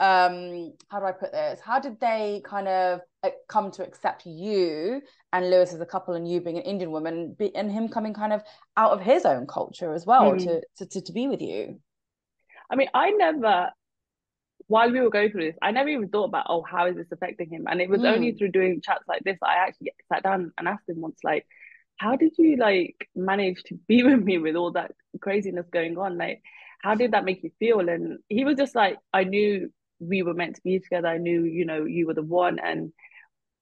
[0.00, 1.60] um how do i put this?
[1.60, 6.14] How did they kind of uh, come to accept you and lewis as a couple
[6.14, 8.42] and you being an indian woman and him coming kind of
[8.76, 10.38] out of his own culture as well mm.
[10.38, 11.78] to, to, to to be with you?
[12.70, 13.70] I mean i never
[14.68, 17.12] while we were going through this i never even thought about oh how is this
[17.12, 17.66] affecting him?
[17.68, 18.12] And it was mm.
[18.12, 21.46] only through doing chats like this i actually sat down and asked him once like
[22.00, 26.16] how did you like manage to be with me with all that craziness going on?
[26.16, 26.42] Like
[26.80, 27.86] how did that make you feel?
[27.88, 31.08] And he was just like i knew we were meant to be together.
[31.08, 32.92] I knew, you know, you were the one, and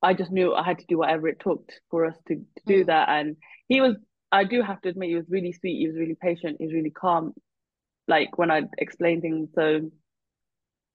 [0.03, 2.85] I just knew I had to do whatever it took for us to, to do
[2.85, 2.87] mm.
[2.87, 3.09] that.
[3.09, 3.97] And he was,
[4.31, 5.79] I do have to admit, he was really sweet.
[5.79, 6.57] He was really patient.
[6.59, 7.35] He was really calm,
[8.07, 9.51] like when I explained things.
[9.55, 9.91] So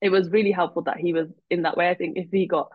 [0.02, 1.90] it was really helpful that he was in that way.
[1.90, 2.70] I think if he got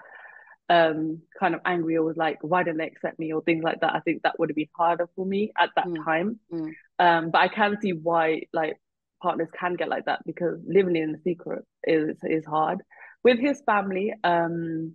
[0.71, 3.81] um kind of angry or was like why didn't they accept me or things like
[3.81, 6.05] that i think that would have been harder for me at that mm.
[6.05, 6.71] time mm.
[6.99, 8.77] um but i can see why like
[9.23, 12.81] partners can get like that because living in the secret is is hard.
[13.25, 14.95] With his family, um,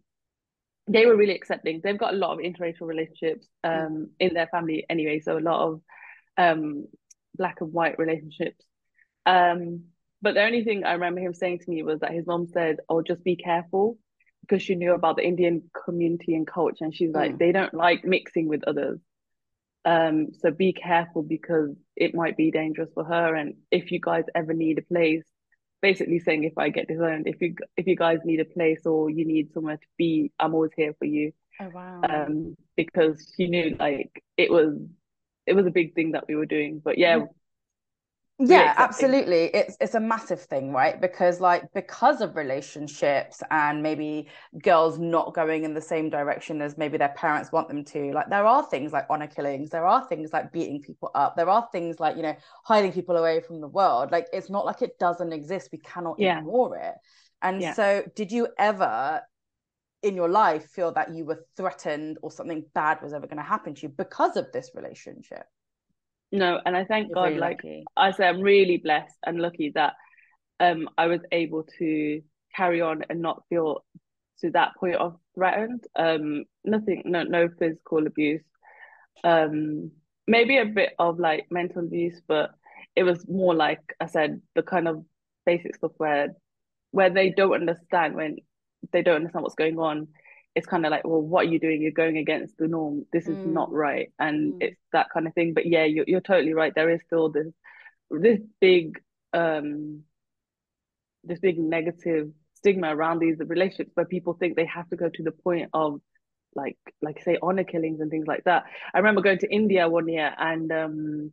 [0.88, 1.82] they were really accepting.
[1.84, 5.68] They've got a lot of interracial relationships um, in their family anyway, so a lot
[5.68, 5.82] of
[6.38, 6.88] um,
[7.36, 8.66] black and white relationships.
[9.26, 9.86] Um,
[10.22, 12.78] but the only thing I remember him saying to me was that his mom said,
[12.90, 13.98] "Oh, just be careful,"
[14.42, 17.40] because she knew about the Indian community and culture, and she's like, mm.
[17.40, 19.00] they don't like mixing with others.
[19.86, 23.36] Um, so be careful because it might be dangerous for her.
[23.36, 25.24] And if you guys ever need a place,
[25.82, 29.10] basically saying if I get disowned, if you if you guys need a place or
[29.10, 31.34] you need somewhere to be, I'm always here for you.
[31.62, 32.02] Oh wow.
[32.10, 34.76] Um, because she knew like it was
[35.46, 36.82] it was a big thing that we were doing.
[36.84, 37.26] But yeah,
[38.40, 39.46] yeah absolutely.
[39.54, 41.00] It's it's a massive thing right?
[41.00, 44.28] Because like because of relationships and maybe
[44.62, 48.30] girls not going in the same direction as maybe their parents want them to like
[48.30, 51.68] there are things like honor killings there are things like beating people up there are
[51.72, 54.12] things like you know hiding people away from the world.
[54.12, 55.70] Like it's not like it doesn't exist.
[55.72, 56.40] We cannot yeah.
[56.40, 56.96] ignore it.
[57.42, 57.74] And yeah.
[57.74, 59.22] so did you ever
[60.02, 63.44] in your life feel that you were threatened or something bad was ever going to
[63.44, 65.46] happen to you because of this relationship
[66.34, 67.86] no and i thank You're god like lucky.
[67.96, 69.94] i say i'm really blessed and lucky that
[70.60, 72.22] um i was able to
[72.54, 73.86] carry on and not feel
[74.42, 75.86] to that point of threatened.
[75.96, 78.44] Um nothing no no physical abuse.
[79.24, 79.92] Um
[80.28, 82.52] maybe a bit of like mental abuse but
[82.96, 85.04] it was more like i said the kind of
[85.46, 86.36] basic stuff where
[86.92, 88.38] where they don't understand when
[88.92, 90.08] they don't understand what's going on
[90.56, 91.82] it's kind of like, well, what are you doing?
[91.82, 93.06] You're going against the norm.
[93.12, 93.54] This is mm.
[93.54, 94.58] not right, and mm.
[94.62, 95.54] it's that kind of thing.
[95.54, 96.74] But yeah, you're you're totally right.
[96.76, 97.48] There is still this
[98.12, 99.02] this big
[99.34, 100.04] um
[101.24, 105.24] this big negative stigma around these relationships where people think they have to go to
[105.24, 106.00] the point of
[106.56, 108.66] like like say honor killings and things like that.
[108.94, 111.32] I remember going to India one year and um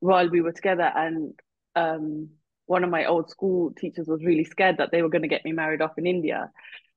[0.00, 1.34] while we were together and
[1.76, 2.30] um
[2.66, 5.44] one of my old school teachers was really scared that they were going to get
[5.44, 6.50] me married off in India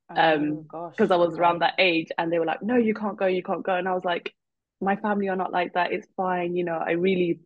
[0.08, 3.16] um because oh, I was around that age and they were like no you can't
[3.16, 3.74] go you can't go.
[3.74, 4.34] And I was like
[4.80, 7.40] my family are not like that it's fine you know I really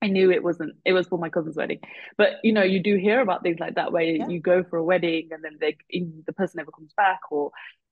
[0.00, 1.80] I knew it wasn't it was for my cousin's wedding.
[2.16, 4.28] But you know you do hear about things like that where yeah.
[4.28, 5.76] you go for a wedding and then they
[6.26, 7.50] the person never comes back or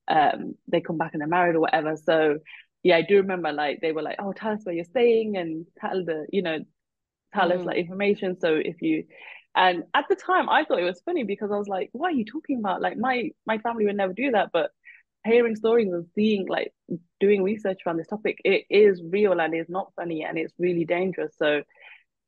[0.09, 1.97] um they come back and they're married or whatever.
[1.97, 2.39] So
[2.83, 5.67] yeah I do remember like they were like oh tell us where you're staying and
[5.81, 6.59] tell the you know
[7.35, 7.59] tell mm.
[7.59, 8.39] us like information.
[8.39, 9.05] So if you
[9.57, 12.17] and at the time, I thought it was funny because I was like, "What are
[12.17, 12.83] you talking about?
[12.83, 14.71] Like my my family would never do that." But
[15.25, 16.73] hearing stories and seeing like
[17.21, 20.85] doing research around this topic, it is real and it's not funny and it's really
[20.85, 21.35] dangerous.
[21.39, 21.63] So,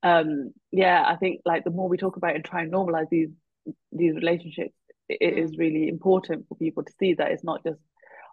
[0.03, 3.31] um, yeah, I think like the more we talk about and try and normalize these
[3.93, 4.75] these relationships,
[5.09, 5.45] it mm.
[5.45, 7.81] is really important for people to see that it's not just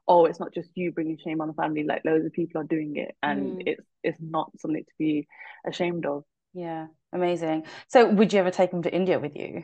[0.08, 2.66] oh it's not just you bringing shame on the family like loads of people are
[2.66, 3.64] doing it and mm.
[3.66, 5.28] it's it's not something to be
[5.68, 6.24] ashamed of
[6.56, 9.64] yeah amazing so would you ever take them to india with you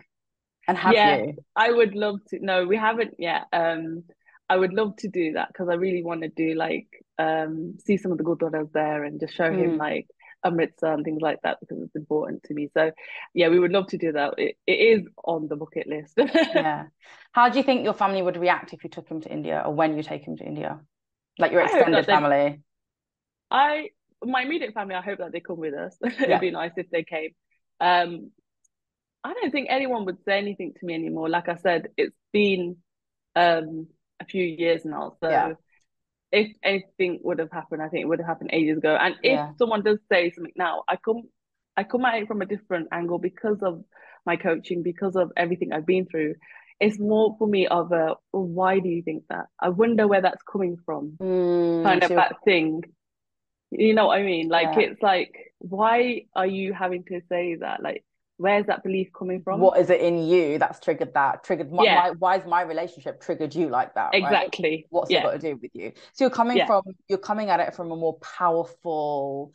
[0.67, 4.03] and have yeah, you i would love to no we haven't yet um
[4.49, 7.97] i would love to do that because i really want to do like um see
[7.97, 9.57] some of the gurdwaras there and just show mm.
[9.57, 10.07] him like
[10.43, 12.69] Amritsar and things like that because it's important to me.
[12.73, 12.91] So,
[13.33, 14.33] yeah, we would love to do that.
[14.37, 16.13] It, it is on the bucket list.
[16.17, 16.85] yeah.
[17.31, 19.73] How do you think your family would react if you took him to India or
[19.73, 20.79] when you take him to India?
[21.37, 22.61] Like your extended family?
[23.49, 23.89] I,
[24.23, 25.95] my immediate family, I hope that they come with us.
[26.03, 26.23] Yeah.
[26.23, 27.31] It'd be nice if they came.
[27.79, 28.31] Um,
[29.23, 31.29] I don't think anyone would say anything to me anymore.
[31.29, 32.77] Like I said, it's been
[33.35, 33.87] um,
[34.19, 35.13] a few years now.
[35.21, 35.53] So, yeah
[36.31, 38.95] if anything would have happened, I think it would have happened ages ago.
[38.99, 39.51] And if yeah.
[39.57, 41.23] someone does say something now, I come
[41.75, 43.83] I come at it from a different angle because of
[44.25, 46.35] my coaching, because of everything I've been through.
[46.79, 49.47] It's more for me of a why do you think that?
[49.59, 51.17] I wonder where that's coming from.
[51.21, 52.83] Mm, kind of that thing.
[53.71, 54.49] You know what I mean?
[54.49, 54.89] Like yeah.
[54.89, 57.81] it's like, why are you having to say that?
[57.81, 58.03] Like
[58.41, 61.83] where's that belief coming from what is it in you that's triggered that triggered my,
[61.83, 61.95] yeah.
[61.95, 64.85] my why is my relationship triggered you like that exactly right?
[64.89, 65.19] what's yeah.
[65.19, 66.65] it got to do with you so you're coming yeah.
[66.65, 69.53] from you're coming at it from a more powerful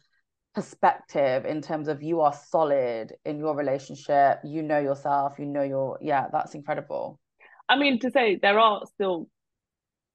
[0.54, 5.62] perspective in terms of you are solid in your relationship you know yourself you know
[5.62, 7.18] your yeah that's incredible
[7.68, 9.28] i mean to say there are still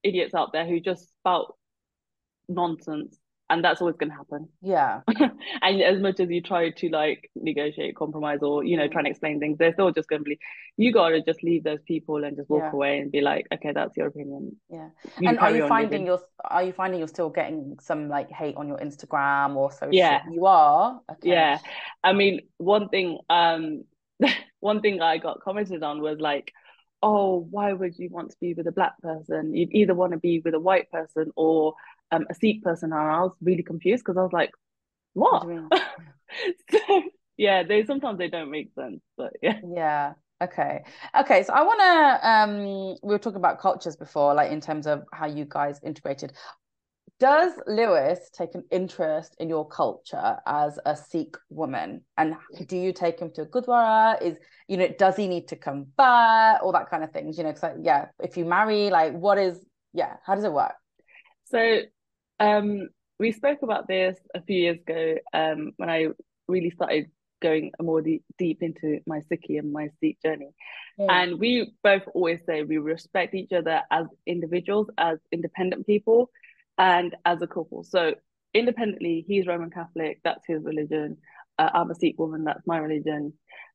[0.02, 1.54] idiots out there who just spout
[2.48, 3.18] nonsense
[3.50, 4.48] and that's always going to happen.
[4.62, 5.00] Yeah.
[5.62, 9.08] And as much as you try to like negotiate compromise or you know try and
[9.08, 10.38] explain things they're still just going to be
[10.76, 12.72] you gotta just leave those people and just walk yeah.
[12.72, 14.56] away and be like okay that's your opinion.
[14.70, 14.88] Yeah.
[15.20, 18.56] You and are you finding you're are you finding you're still getting some like hate
[18.56, 20.22] on your instagram or social yeah.
[20.30, 21.00] you are?
[21.10, 21.30] Okay.
[21.30, 21.58] yeah.
[22.02, 23.84] I mean one thing um
[24.60, 26.52] one thing i got commented on was like
[27.02, 29.54] oh why would you want to be with a black person?
[29.54, 31.74] You'd either want to be with a white person or
[32.12, 34.50] um, a Sikh person, and I was really confused because I was like,
[35.14, 35.42] "What?"
[36.70, 37.02] so
[37.36, 39.58] yeah, they sometimes they don't make sense, but yeah.
[39.74, 40.12] Yeah.
[40.42, 40.82] Okay.
[41.18, 41.42] Okay.
[41.42, 42.28] So I want to.
[42.28, 42.58] Um,
[43.02, 46.32] we were talking about cultures before, like in terms of how you guys integrated.
[47.18, 52.02] Does Lewis take an interest in your culture as a Sikh woman?
[52.18, 52.34] And
[52.66, 54.20] do you take him to a Gurdwara?
[54.20, 56.60] Is you know, does he need to come back?
[56.62, 59.38] All that kind of things, you know, because like, yeah, if you marry, like, what
[59.38, 60.74] is yeah, how does it work?
[61.44, 61.82] So
[62.42, 66.08] um, we spoke about this a few years ago um, when I
[66.48, 67.06] really started
[67.40, 70.50] going more deep, deep into my Sikhi and my Sikh journey.
[70.98, 76.30] And we both always say we respect each other as individuals, as independent people,
[76.78, 77.84] and as a couple.
[77.84, 78.14] So
[78.54, 81.18] independently, he's Roman Catholic, that's his religion.
[81.58, 83.34] Uh, I'm a Sikh woman, that's my religion.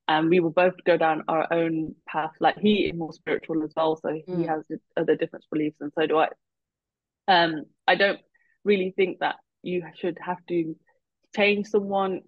[0.10, 2.32] And we will both go down our own path.
[2.40, 4.40] Like he is more spiritual as well, so mm.
[4.40, 4.64] he has
[4.96, 6.30] other different beliefs, and so do I.
[7.30, 8.20] Um, I don't
[8.68, 10.76] really think that you should have to
[11.36, 12.22] change someone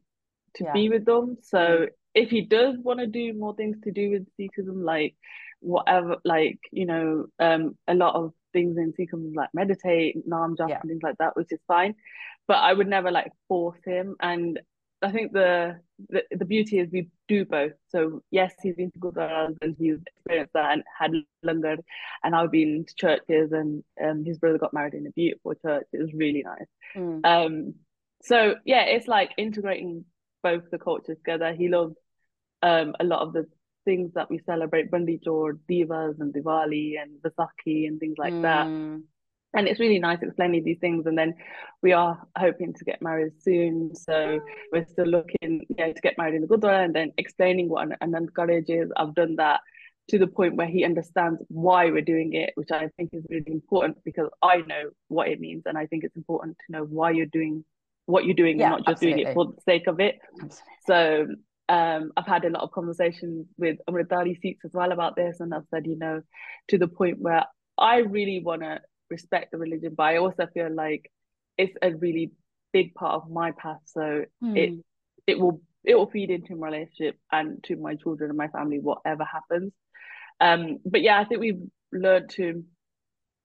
[0.55, 0.73] to yeah.
[0.73, 1.37] be with them.
[1.43, 5.15] So if he does want to do more things to do with Sikhism, like
[5.59, 10.69] whatever, like you know, um, a lot of things in Sikhism like meditate, Nam Jap,
[10.69, 10.79] yeah.
[10.81, 11.95] and things like that, which is fine.
[12.47, 14.15] But I would never like force him.
[14.19, 14.59] And
[15.01, 17.73] I think the the, the beauty is we do both.
[17.89, 21.11] So yes, he's been to Gurdwaras and he's experienced that and had
[21.43, 21.77] langar,
[22.23, 25.85] and I've been to churches and um, his brother got married in a beautiful church.
[25.93, 26.67] It was really nice.
[26.95, 27.25] Mm.
[27.25, 27.73] Um,
[28.21, 30.05] so yeah, it's like integrating
[30.43, 31.53] both the cultures together.
[31.53, 31.95] He loves
[32.61, 33.47] um a lot of the
[33.85, 38.41] things that we celebrate, Bandi Chor, Divas and Diwali and Vaisakhi and things like mm.
[38.41, 38.67] that.
[39.53, 41.33] And it's really nice explaining these things and then
[41.81, 44.39] we are hoping to get married soon so
[44.71, 47.95] we're still looking yeah to get married in the gurdwara and then explaining what an,
[48.03, 49.61] Anand Karaj is i've done that
[50.09, 53.51] to the point where he understands why we're doing it which i think is really
[53.51, 57.11] important because i know what it means and i think it's important to know why
[57.11, 57.63] you're doing
[58.05, 59.23] what you're doing yeah, and not just absolutely.
[59.23, 60.63] doing it for the sake of it absolutely.
[60.85, 61.27] so
[61.69, 65.53] um, I've had a lot of conversations with Amritdhari Sikhs as well about this, and
[65.53, 66.23] I've said, you know,
[66.69, 67.43] to the point where
[67.77, 71.11] I really want to respect the religion, but I also feel like
[71.57, 72.31] it's a really
[72.71, 73.81] big part of my path.
[73.85, 74.57] So mm.
[74.57, 74.83] it
[75.27, 78.79] it will it will feed into my relationship and to my children and my family,
[78.79, 79.71] whatever happens.
[80.41, 82.63] Um, but yeah, I think we've learned to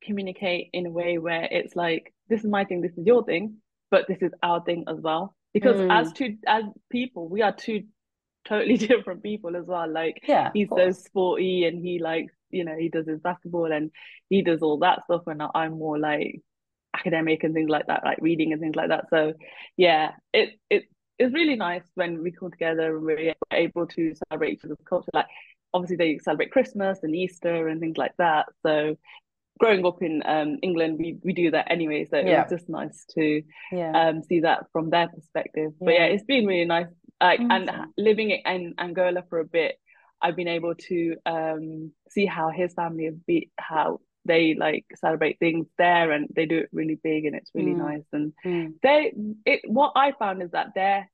[0.02, 3.56] communicate in a way where it's like, this is my thing, this is your thing,
[3.90, 5.34] but this is our thing as well.
[5.52, 5.90] Because mm.
[5.92, 7.84] as two as people, we are two
[8.44, 9.90] totally different people as well.
[9.90, 13.90] Like yeah, he's so sporty and he likes you know he does his basketball and
[14.30, 16.40] he does all that stuff and i'm more like
[16.94, 19.32] academic and things like that like reading and things like that so
[19.76, 20.84] yeah it it
[21.18, 25.11] it's really nice when we come together and we're able to celebrate each other's culture
[25.12, 25.26] like
[25.74, 28.46] obviously they celebrate Christmas and Easter and things like that.
[28.62, 28.96] So
[29.59, 32.07] growing up in um, England, we, we do that anyway.
[32.09, 32.42] So yeah.
[32.42, 33.42] it's just nice to
[33.72, 34.09] yeah.
[34.09, 35.72] um, see that from their perspective.
[35.80, 36.86] But yeah, it's been really nice.
[37.20, 39.76] Like and living in Angola for a bit,
[40.25, 45.39] I've been able to um, see how his family have be how they like celebrate
[45.39, 47.79] things there and they do it really big and it's really mm.
[47.79, 48.72] nice and mm.
[48.83, 49.12] they
[49.45, 51.07] it what I found is that they're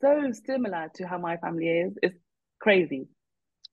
[0.00, 1.98] so similar to how my family is.
[2.02, 2.18] It's
[2.60, 3.08] crazy.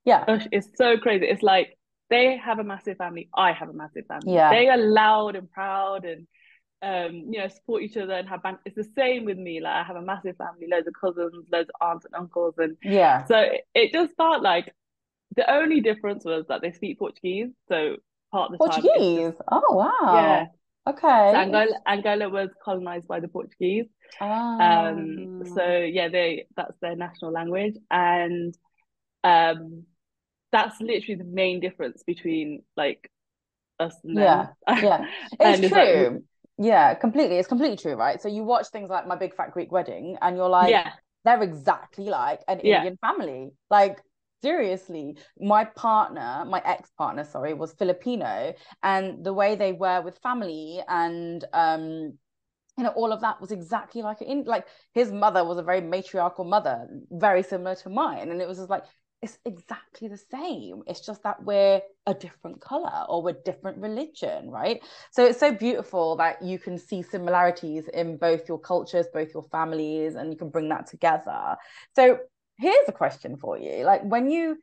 [0.04, 0.24] Yeah.
[0.52, 1.26] It's so crazy.
[1.26, 1.78] It's like
[2.10, 3.28] they have a massive family.
[3.34, 4.34] I have a massive family.
[4.34, 4.50] Yeah.
[4.50, 6.26] They are loud and proud and
[6.84, 8.58] um, you know, support each other and have band.
[8.66, 9.60] It's the same with me.
[9.60, 12.76] Like I have a massive family, loads of cousins, loads of aunts and uncles, and
[12.82, 13.24] yeah.
[13.24, 14.72] So it, it just felt like
[15.34, 17.48] the only difference was that they speak Portuguese.
[17.68, 17.96] So
[18.30, 19.30] part of the Portuguese.
[19.30, 20.14] Just, oh wow.
[20.14, 20.46] Yeah.
[20.86, 21.30] Okay.
[21.32, 23.86] So Angola, Angola was colonized by the Portuguese.
[24.20, 24.26] Oh.
[24.26, 25.42] Um.
[25.46, 25.84] So ah.
[25.84, 28.54] yeah, they that's their national language, and
[29.24, 29.84] um,
[30.52, 33.10] that's literally the main difference between like
[33.80, 34.48] us and them.
[34.68, 34.80] Yeah.
[34.82, 35.06] Yeah.
[35.40, 36.10] It's true.
[36.10, 36.22] Like,
[36.58, 37.36] yeah, completely.
[37.36, 38.20] It's completely true, right?
[38.20, 40.92] So you watch things like My Big Fat Greek Wedding, and you're like, yeah.
[41.24, 42.76] they're exactly like an yeah.
[42.76, 43.50] Indian family.
[43.70, 44.00] Like
[44.44, 48.52] seriously my partner my ex-partner sorry was filipino
[48.82, 52.12] and the way they were with family and um
[52.76, 55.80] you know all of that was exactly like in like his mother was a very
[55.80, 58.84] matriarchal mother very similar to mine and it was just like
[59.24, 60.82] it's exactly the same.
[60.86, 64.82] It's just that we're a different color or we're different religion right?
[65.12, 69.44] So it's so beautiful that you can see similarities in both your cultures both your
[69.44, 71.56] families and you can bring that together.
[71.96, 72.18] So
[72.58, 73.84] here's a question for you.
[73.84, 74.58] Like when you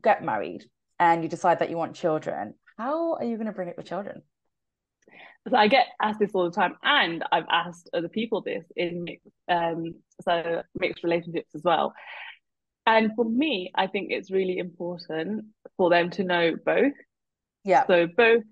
[0.00, 0.64] get married
[1.00, 3.84] and you decide that you want children how are you going to bring up your
[3.84, 4.22] children?
[5.48, 9.06] So I get asked this all the time, and I've asked other people this in
[9.48, 11.92] um, so mixed relationships as well.
[12.86, 16.92] And for me, I think it's really important for them to know both.
[17.64, 17.86] Yeah.
[17.86, 18.42] So both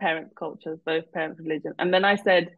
[0.00, 2.50] parents' cultures, both parents' religion, and then I said,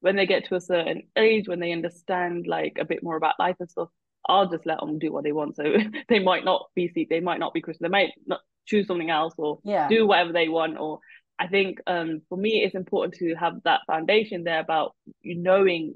[0.00, 3.34] when they get to a certain age, when they understand like a bit more about
[3.38, 3.88] life and stuff,
[4.26, 5.56] I'll just let them do what they want.
[5.56, 5.64] So
[6.08, 9.10] they might not be Sikh, they might not be Christian, they might not choose something
[9.10, 9.88] else or yeah.
[9.88, 10.78] do whatever they want.
[10.78, 11.00] Or
[11.38, 15.94] I think um, for me, it's important to have that foundation there about you knowing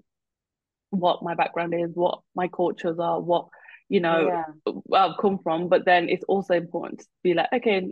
[0.91, 3.49] what my background is, what my cultures are, what
[3.89, 4.73] you know yeah.
[4.95, 5.69] I've come from.
[5.69, 7.91] But then it's also important to be like, okay,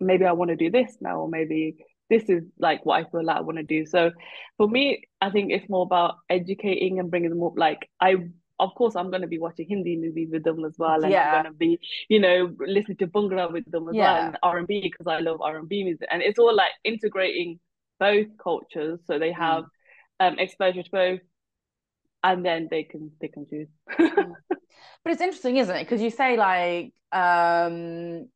[0.00, 1.76] maybe I want to do this now, or maybe
[2.10, 3.86] this is like what I feel like I want to do.
[3.86, 4.12] So
[4.56, 7.54] for me, I think it's more about educating and bringing them up.
[7.56, 8.16] Like I
[8.60, 11.28] of course I'm going to be watching Hindi movies with them as well, and yeah.
[11.28, 14.12] I'm going to be, you know, listening to Bhangra with them as yeah.
[14.12, 16.54] well, and R and B because I love R and B music, and it's all
[16.54, 17.60] like integrating
[17.98, 19.68] both cultures, so they have mm.
[20.32, 21.20] um, exposure to both,
[22.24, 23.68] and then they can they can choose.
[25.04, 25.84] But it's interesting, isn't it?
[25.84, 28.28] Because you say like um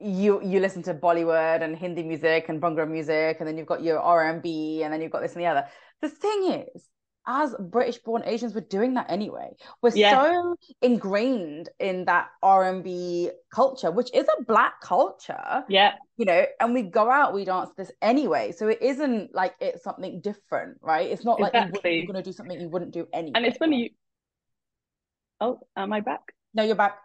[0.00, 3.82] you you listen to Bollywood and Hindi music and Bhangra music, and then you've got
[3.82, 5.66] your R and B, and then you've got this and the other.
[6.00, 6.88] The thing is,
[7.26, 9.50] as British born Asians, we're doing that anyway.
[9.80, 10.22] We're yeah.
[10.22, 15.64] so ingrained in that R&B culture, which is a black culture.
[15.68, 15.94] Yeah.
[16.16, 18.52] You know, and we go out, we dance this anyway.
[18.52, 21.08] So it isn't like it's something different, right?
[21.08, 21.80] It's not exactly.
[21.84, 23.32] like you are going to do something you wouldn't do anyway.
[23.36, 23.94] And it's funny.
[25.42, 26.32] Oh, am I back?
[26.54, 26.98] No, you're back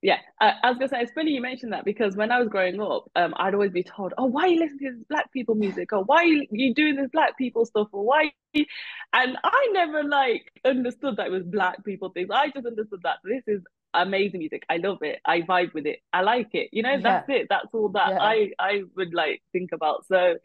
[0.00, 2.48] yeah, I, I, was gonna say it's funny you mentioned that because when I was
[2.48, 5.32] growing up, um, I'd always be told, "Oh, why are you listening to this black
[5.32, 5.92] people music?
[5.92, 7.88] Or why are you, you doing this black people stuff?
[7.90, 12.28] Or why?" And I never like understood that it was black people things.
[12.32, 13.62] I just understood that this is
[13.92, 14.62] amazing music.
[14.70, 15.18] I love it.
[15.24, 15.98] I vibe with it.
[16.12, 16.68] I like it.
[16.72, 17.00] You know, yeah.
[17.00, 17.46] that's it.
[17.50, 18.18] That's all that yeah.
[18.20, 20.06] I I would like think about.
[20.06, 20.36] So,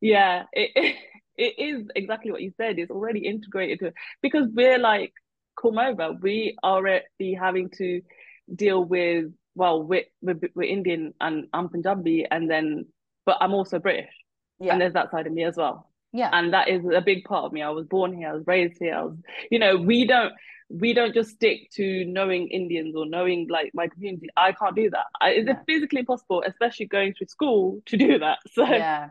[0.00, 0.96] yeah, it
[1.36, 2.78] it is exactly what you said.
[2.78, 3.92] It's already integrated to
[4.22, 5.12] because we're like
[5.62, 6.12] come over.
[6.12, 8.02] We are already having to
[8.54, 12.86] deal with well we're, we're, we're indian and i'm punjabi and then
[13.26, 14.10] but i'm also british.
[14.58, 14.72] Yeah.
[14.72, 15.88] and there's that side of me as well.
[16.12, 16.28] Yeah.
[16.30, 17.62] And that is a big part of me.
[17.62, 19.16] I was born here i was raised here i was
[19.50, 20.32] you know we don't
[20.68, 24.28] we don't just stick to knowing indians or knowing like my community.
[24.36, 25.06] I can't do that.
[25.20, 25.58] I, it's yeah.
[25.66, 28.38] physically impossible especially going through school to do that.
[28.52, 29.08] So yeah.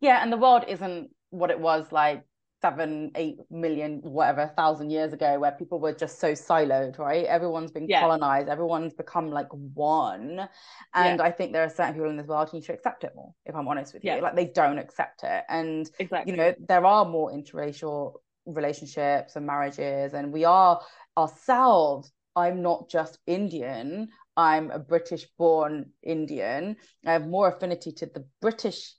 [0.00, 2.24] Yeah and the world isn't what it was like
[2.62, 7.26] seven, eight million, whatever, thousand years ago, where people were just so siloed, right?
[7.26, 8.00] Everyone's been yeah.
[8.00, 10.48] colonized, everyone's become like one.
[10.94, 11.24] And yeah.
[11.24, 13.34] I think there are certain people in this world who need to accept it more,
[13.44, 14.20] if I'm honest with you.
[14.22, 15.42] Like they don't accept it.
[15.48, 16.30] And, exactly.
[16.30, 18.14] you know, there are more interracial
[18.46, 20.80] relationships and marriages, and we are
[21.18, 22.12] ourselves.
[22.34, 24.08] I'm not just Indian.
[24.36, 26.76] I'm a British born Indian.
[27.04, 28.94] I have more affinity to the British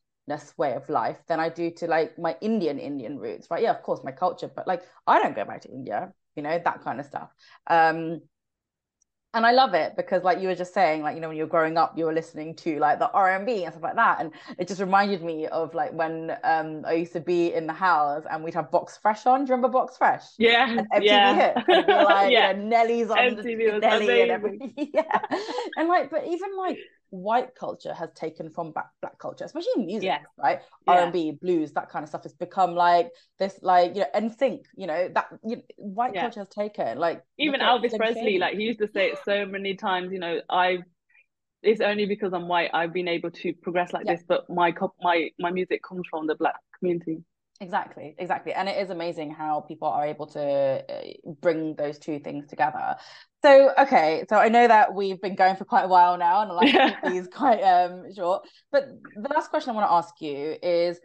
[0.58, 3.62] way of life than I do to like my Indian Indian roots, right?
[3.62, 6.60] Yeah, of course, my culture, but like I don't go back to India, you know,
[6.64, 7.30] that kind of stuff.
[7.68, 8.22] Um,
[9.36, 11.44] and I love it because like you were just saying like you know when you
[11.44, 14.32] were growing up you were listening to like the R&B and stuff like that and
[14.60, 18.24] it just reminded me of like when um I used to be in the house
[18.30, 21.36] and we'd have Box Fresh on do you remember Box Fresh yeah and MTV yeah.
[21.36, 22.52] hit and like yeah.
[22.52, 25.20] you know, Nelly's on MTV the, Nelly and everything yeah
[25.78, 26.78] and like but even like
[27.14, 30.20] white culture has taken from black, black culture, especially in music, yeah.
[30.38, 30.60] right?
[30.88, 30.94] Yeah.
[31.06, 34.88] R&B, blues, that kind of stuff has become like this, like, you know, NSYNC, you
[34.88, 36.22] know, that you know, white yeah.
[36.22, 39.76] culture has taken, like even Elvis Presley, like he used to say it so many
[39.76, 40.80] times, you know, I
[41.62, 45.30] it's only because I'm white I've been able to progress like this, but my my
[45.40, 47.24] my music comes from the black community.
[47.62, 48.52] Exactly, exactly.
[48.54, 52.96] And it is amazing how people are able to uh, bring those two things together.
[53.42, 56.52] So, okay, so I know that we've been going for quite a while now and
[56.52, 56.96] I like yeah.
[57.10, 58.44] these quite um short.
[58.72, 61.00] But the last question I want to ask you is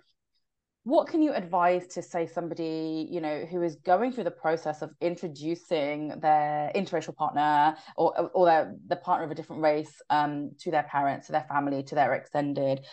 [0.84, 4.80] what can you advise to say somebody you know who is going through the process
[4.80, 10.50] of introducing their interracial partner or or their the partner of a different race um
[10.58, 12.86] to their parents to their family to their extended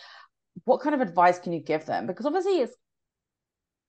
[0.64, 2.76] what kind of advice can you give them because obviously it's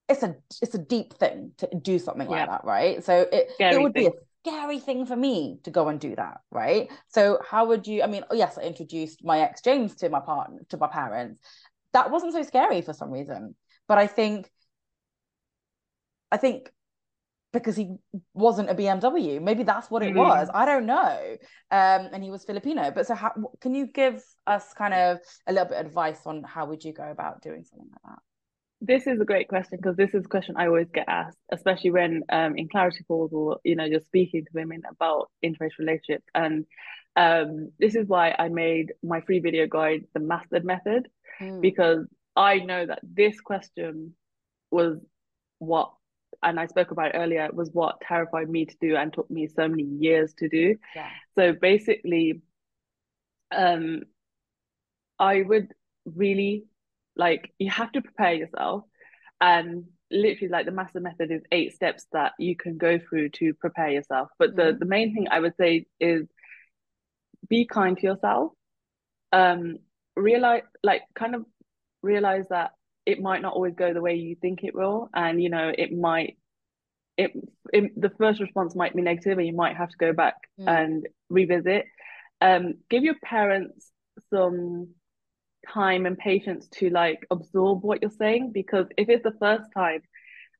[0.10, 2.40] it's a it's a deep thing to do something yeah.
[2.40, 3.04] like that, right?
[3.04, 4.04] So it scary it would thing.
[4.04, 6.90] be a scary thing for me to go and do that, right?
[7.10, 8.04] So how would you?
[8.04, 11.42] I mean, oh, yes, I introduced my ex James to my partner to my parents.
[11.94, 13.56] That wasn't so scary for some reason,
[13.88, 14.50] but I think
[16.32, 16.72] I think
[17.54, 17.96] because he
[18.34, 19.42] wasn't a BMW.
[19.42, 20.20] Maybe that's what it mm-hmm.
[20.20, 20.50] was.
[20.54, 21.38] I don't know.
[21.72, 22.92] Um, and he was Filipino.
[22.92, 23.32] But so, how,
[23.62, 26.94] can you give us kind of a little bit of advice on how would you
[26.94, 28.20] go about doing something like that?
[28.82, 31.92] This is a great question because this is a question I always get asked, especially
[31.92, 36.26] when um in clarity calls or you know you're speaking to women about interracial relationships.
[36.36, 36.66] And
[37.16, 41.08] um this is why I made my free video guide the mastered method
[41.42, 41.62] mm.
[41.62, 42.06] because
[42.36, 44.14] I know that this question
[44.70, 44.98] was
[45.58, 45.94] what
[46.44, 49.68] and I spoke about earlier was what terrified me to do and took me so
[49.68, 50.76] many years to do.
[50.96, 51.10] Yeah.
[51.36, 52.42] So basically
[53.52, 54.04] um
[55.18, 55.74] I would
[56.06, 56.66] really
[57.18, 58.84] like you have to prepare yourself.
[59.42, 63.54] And literally like the master method is eight steps that you can go through to
[63.56, 64.30] prepare yourself.
[64.40, 64.74] But mm-hmm.
[64.74, 66.28] the the main thing i would say is
[67.50, 68.54] be kind to yourself.
[69.32, 69.78] Um
[70.16, 71.46] realize like kind of
[72.02, 72.72] realize that
[73.06, 75.10] it might not always go the way you think it will.
[75.14, 76.38] And you know it might
[77.18, 77.32] it,
[77.74, 80.68] it the first response might be negative and you might have to go back mm.
[80.68, 81.86] and revisit.
[82.42, 83.92] Um give your parents
[84.32, 84.90] some
[85.68, 90.02] time and patience to like absorb what you're saying because if it's the first time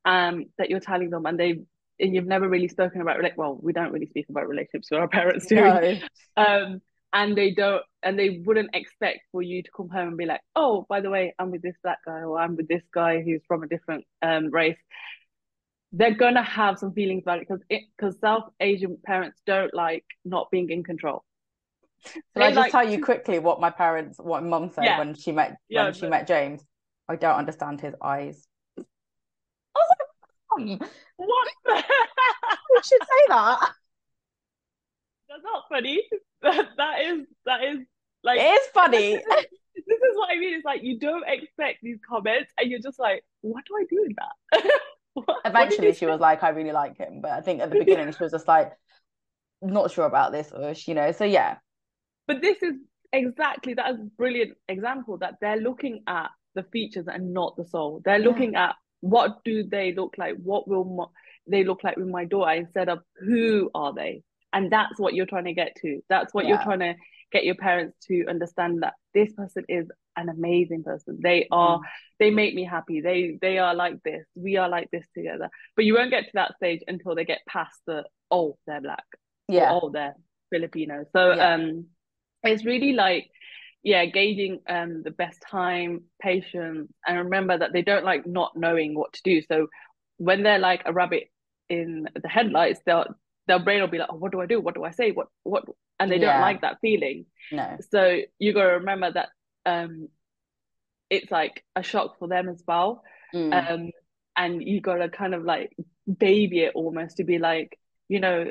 [0.06, 1.60] um that you're telling them and they
[2.00, 5.00] and you've never really spoken about like well we don't really speak about relationships with
[5.00, 6.00] our parents do no.
[6.38, 6.82] um
[7.14, 10.42] and they don't and they wouldn't expect for you to come home and be like
[10.56, 13.42] oh by the way i'm with this black guy or i'm with this guy who's
[13.48, 14.78] from a different um race.
[15.94, 20.04] They're gonna have some feelings about it because it because south asian parents don't like
[20.26, 21.24] not being in control
[22.34, 25.00] can I just like tell you quickly what my parents, what mum said yeah.
[25.00, 26.00] when she met yeah, when but...
[26.00, 26.64] she met James?
[27.10, 28.48] I don't understand his eyes.
[30.60, 30.78] Oh,
[31.18, 31.48] what?
[31.68, 31.76] you
[32.84, 33.60] should say that.
[35.30, 36.02] That's not funny.
[36.42, 37.80] That that is that is
[38.24, 39.16] like it is funny.
[39.18, 40.56] this is what I mean.
[40.56, 44.06] It's like you don't expect these comments, and you're just like, what do I do
[44.08, 44.72] with that?
[45.14, 47.80] what, Eventually, what she was like, I really like him, but I think at the
[47.80, 48.72] beginning she was just like,
[49.62, 51.12] not sure about this, Ush, you know.
[51.12, 51.58] So yeah,
[52.28, 52.76] but this is
[53.14, 57.66] exactly that is a brilliant example that they're looking at the features and not the
[57.66, 58.02] soul.
[58.04, 61.12] They're looking at what do they look like, what will mo-
[61.48, 64.24] they look like with my daughter instead of who are they,
[64.54, 66.02] and that's what you're trying to get to.
[66.10, 66.56] That's what yeah.
[66.56, 66.96] you're trying to
[67.32, 71.82] get your parents to understand that this person is an amazing person they are mm.
[72.20, 75.86] they make me happy they they are like this we are like this together but
[75.86, 79.06] you won't get to that stage until they get past the oh they're black
[79.48, 80.16] yeah oh they're
[80.50, 81.54] filipino so yeah.
[81.54, 81.86] um
[82.44, 83.30] it's really like
[83.84, 88.96] yeah gauging um the best time patience and remember that they don't like not knowing
[88.96, 89.42] what to do.
[89.42, 89.68] So
[90.18, 91.32] when they're like a rabbit
[91.70, 93.06] in the headlights they'll
[93.48, 94.60] their brain will be like oh what do i do?
[94.60, 95.12] What do i say?
[95.12, 95.66] What what?
[96.00, 96.34] And they yeah.
[96.34, 97.26] don't like that feeling.
[97.52, 97.78] No.
[97.92, 99.30] So you got to remember that
[99.66, 100.10] um
[101.10, 103.04] it's like a shock for them as well.
[103.34, 103.72] Mm.
[103.72, 103.92] um
[104.38, 105.76] and you got to kind of like
[106.18, 107.78] baby it almost to be like
[108.08, 108.50] you know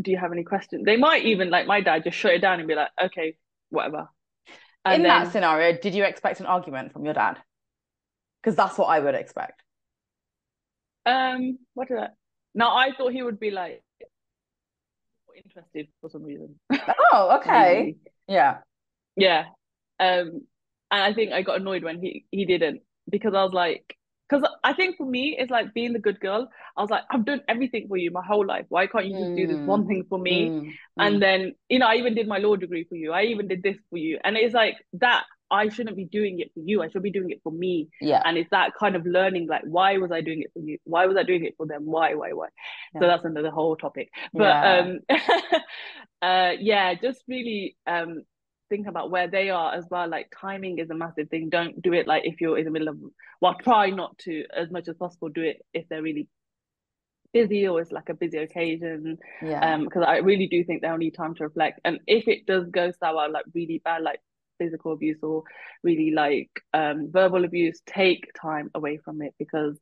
[0.00, 0.84] do you have any questions?
[0.84, 3.36] They might even like my dad just shut it down and be like, okay,
[3.70, 4.08] whatever.
[4.84, 7.38] And In then, that scenario, did you expect an argument from your dad?
[8.42, 9.62] Because that's what I would expect.
[11.04, 12.08] Um, what did I?
[12.54, 13.82] No, I thought he would be like
[15.44, 16.58] interested for some reason.
[17.12, 17.96] Oh, okay.
[18.26, 18.58] yeah.
[19.16, 19.44] Yeah.
[19.98, 20.42] Um,
[20.90, 23.96] and I think I got annoyed when he he didn't because I was like,
[24.28, 26.48] because I think for me, it's like being the good girl.
[26.76, 28.66] I was like, I've done everything for you my whole life.
[28.68, 29.36] Why can't you just mm.
[29.36, 30.48] do this one mm, thing for me?
[30.48, 30.72] Mm.
[30.98, 31.20] And mm.
[31.20, 33.12] then, you know, I even did my law degree for you.
[33.12, 34.18] I even did this for you.
[34.24, 36.82] And it's like that I shouldn't be doing it for you.
[36.82, 37.88] I should be doing it for me.
[38.00, 38.20] Yeah.
[38.24, 40.78] And it's that kind of learning, like, why was I doing it for you?
[40.84, 41.84] Why was I doing it for them?
[41.84, 42.48] Why, why, why?
[42.94, 43.00] Yeah.
[43.00, 44.10] So that's another whole topic.
[44.32, 44.78] But yeah.
[44.78, 44.98] um
[46.22, 48.24] uh yeah, just really um
[48.68, 50.08] think about where they are as well.
[50.08, 51.48] Like timing is a massive thing.
[51.48, 52.98] Don't do it like if you're in the middle of
[53.40, 56.28] well, try not to as much as possible do it if they're really
[57.32, 59.18] busy or it's like a busy occasion.
[59.42, 59.74] Yeah.
[59.74, 61.80] Um, because I really do think they'll need time to reflect.
[61.84, 64.20] And if it does go sour, like really bad, like
[64.58, 65.42] physical abuse or
[65.82, 69.76] really like um verbal abuse, take time away from it because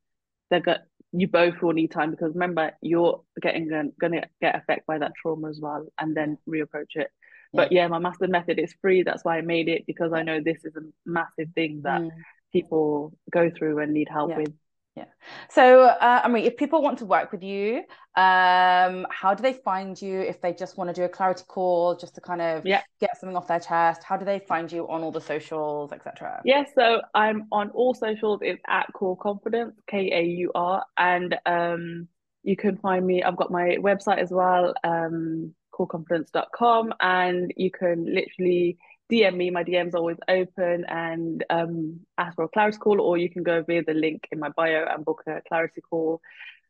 [0.51, 0.81] they're got
[1.17, 5.49] you both will need time because remember you're getting gonna get affected by that trauma
[5.49, 7.09] as well and then reapproach it
[7.55, 7.87] but yeah.
[7.89, 9.03] my master method is free.
[9.03, 12.11] That's why i made it because i know this is a massive thing that mm.
[12.53, 14.39] people go through and need help yeah.
[14.39, 14.53] with.
[14.97, 15.07] Yeah.
[15.51, 17.79] So uh, i mean if people want to work with you
[18.17, 21.97] um how do they find you if they just want to do a clarity call
[21.97, 22.83] just to kind of yeah.
[23.01, 24.05] get something off their chest?
[24.05, 27.93] How do they find you on all the socials etc yeah so i'm on all
[27.95, 28.39] socials.
[28.43, 32.07] It's at Kaur Confidence k-a-u-r and um
[32.45, 38.07] you can find me i've got my website as well um kaurconfidence.com and you can
[38.07, 38.79] literally
[39.11, 39.51] DM me.
[39.51, 43.63] My DM's always open and um, ask for a clarity call, or you can go
[43.63, 46.21] via the link in my bio and book a clarity call.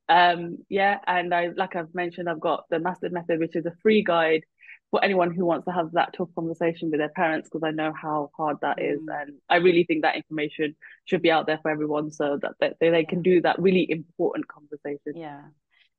[0.09, 3.73] Um, yeah, and I like I've mentioned, I've got the Mastered Method, which is a
[3.83, 4.43] free guide
[4.91, 7.93] for anyone who wants to have that tough conversation with their parents, because I know
[7.93, 9.23] how hard that is, mm.
[9.23, 12.77] and I really think that information should be out there for everyone, so that, that
[12.81, 15.15] they, they can do that really important conversation.
[15.15, 15.41] Yeah,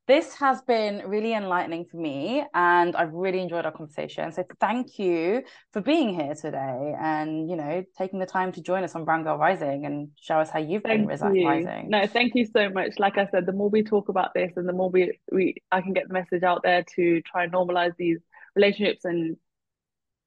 [0.07, 4.31] this has been really enlightening for me and I've really enjoyed our conversation.
[4.31, 5.43] So thank you
[5.73, 9.23] for being here today and, you know, taking the time to join us on Brown
[9.23, 11.47] Girl Rising and show us how you've thank been you.
[11.47, 11.89] rising.
[11.89, 12.99] No, thank you so much.
[12.99, 15.81] Like I said, the more we talk about this and the more we, we I
[15.81, 18.19] can get the message out there to try and normalize these
[18.55, 19.37] relationships and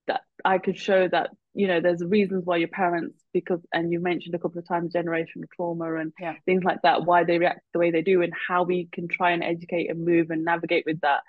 [0.08, 3.98] that I could show that you know there's reasons why your parents because and you
[3.98, 6.34] mentioned a couple of times generational trauma and yeah.
[6.46, 9.32] things like that why they react the way they do and how we can try
[9.32, 11.20] and educate and move and navigate with that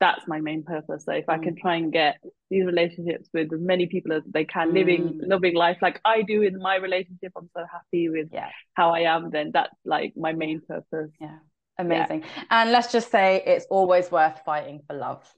[0.00, 1.34] that's my main purpose so if mm.
[1.34, 2.16] i can try and get
[2.50, 4.74] these relationships with as many people as they can mm.
[4.74, 8.48] living loving life like i do in my relationship i'm so happy with yeah.
[8.72, 11.36] how i am then that's like my main purpose yeah
[11.78, 12.44] amazing yeah.
[12.50, 15.30] and let's just say it's always worth fighting for love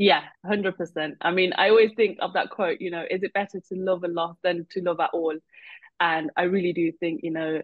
[0.00, 1.18] yeah, hundred percent.
[1.20, 2.80] I mean, I always think of that quote.
[2.80, 5.36] You know, is it better to love a lot than to love at all?
[6.00, 7.60] And I really do think, you know,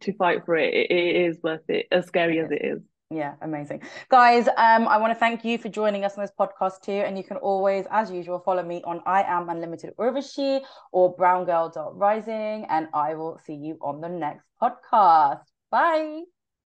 [0.00, 2.80] to fight for it, it, it is worth it, as scary as it is.
[3.10, 3.82] Yeah, amazing.
[4.08, 6.90] Guys, um, I want to thank you for joining us on this podcast too.
[6.90, 12.66] And you can always, as usual, follow me on I am unlimited Urvashi or browngirl.rising.
[12.70, 15.44] And I will see you on the next podcast.
[15.70, 16.22] Bye.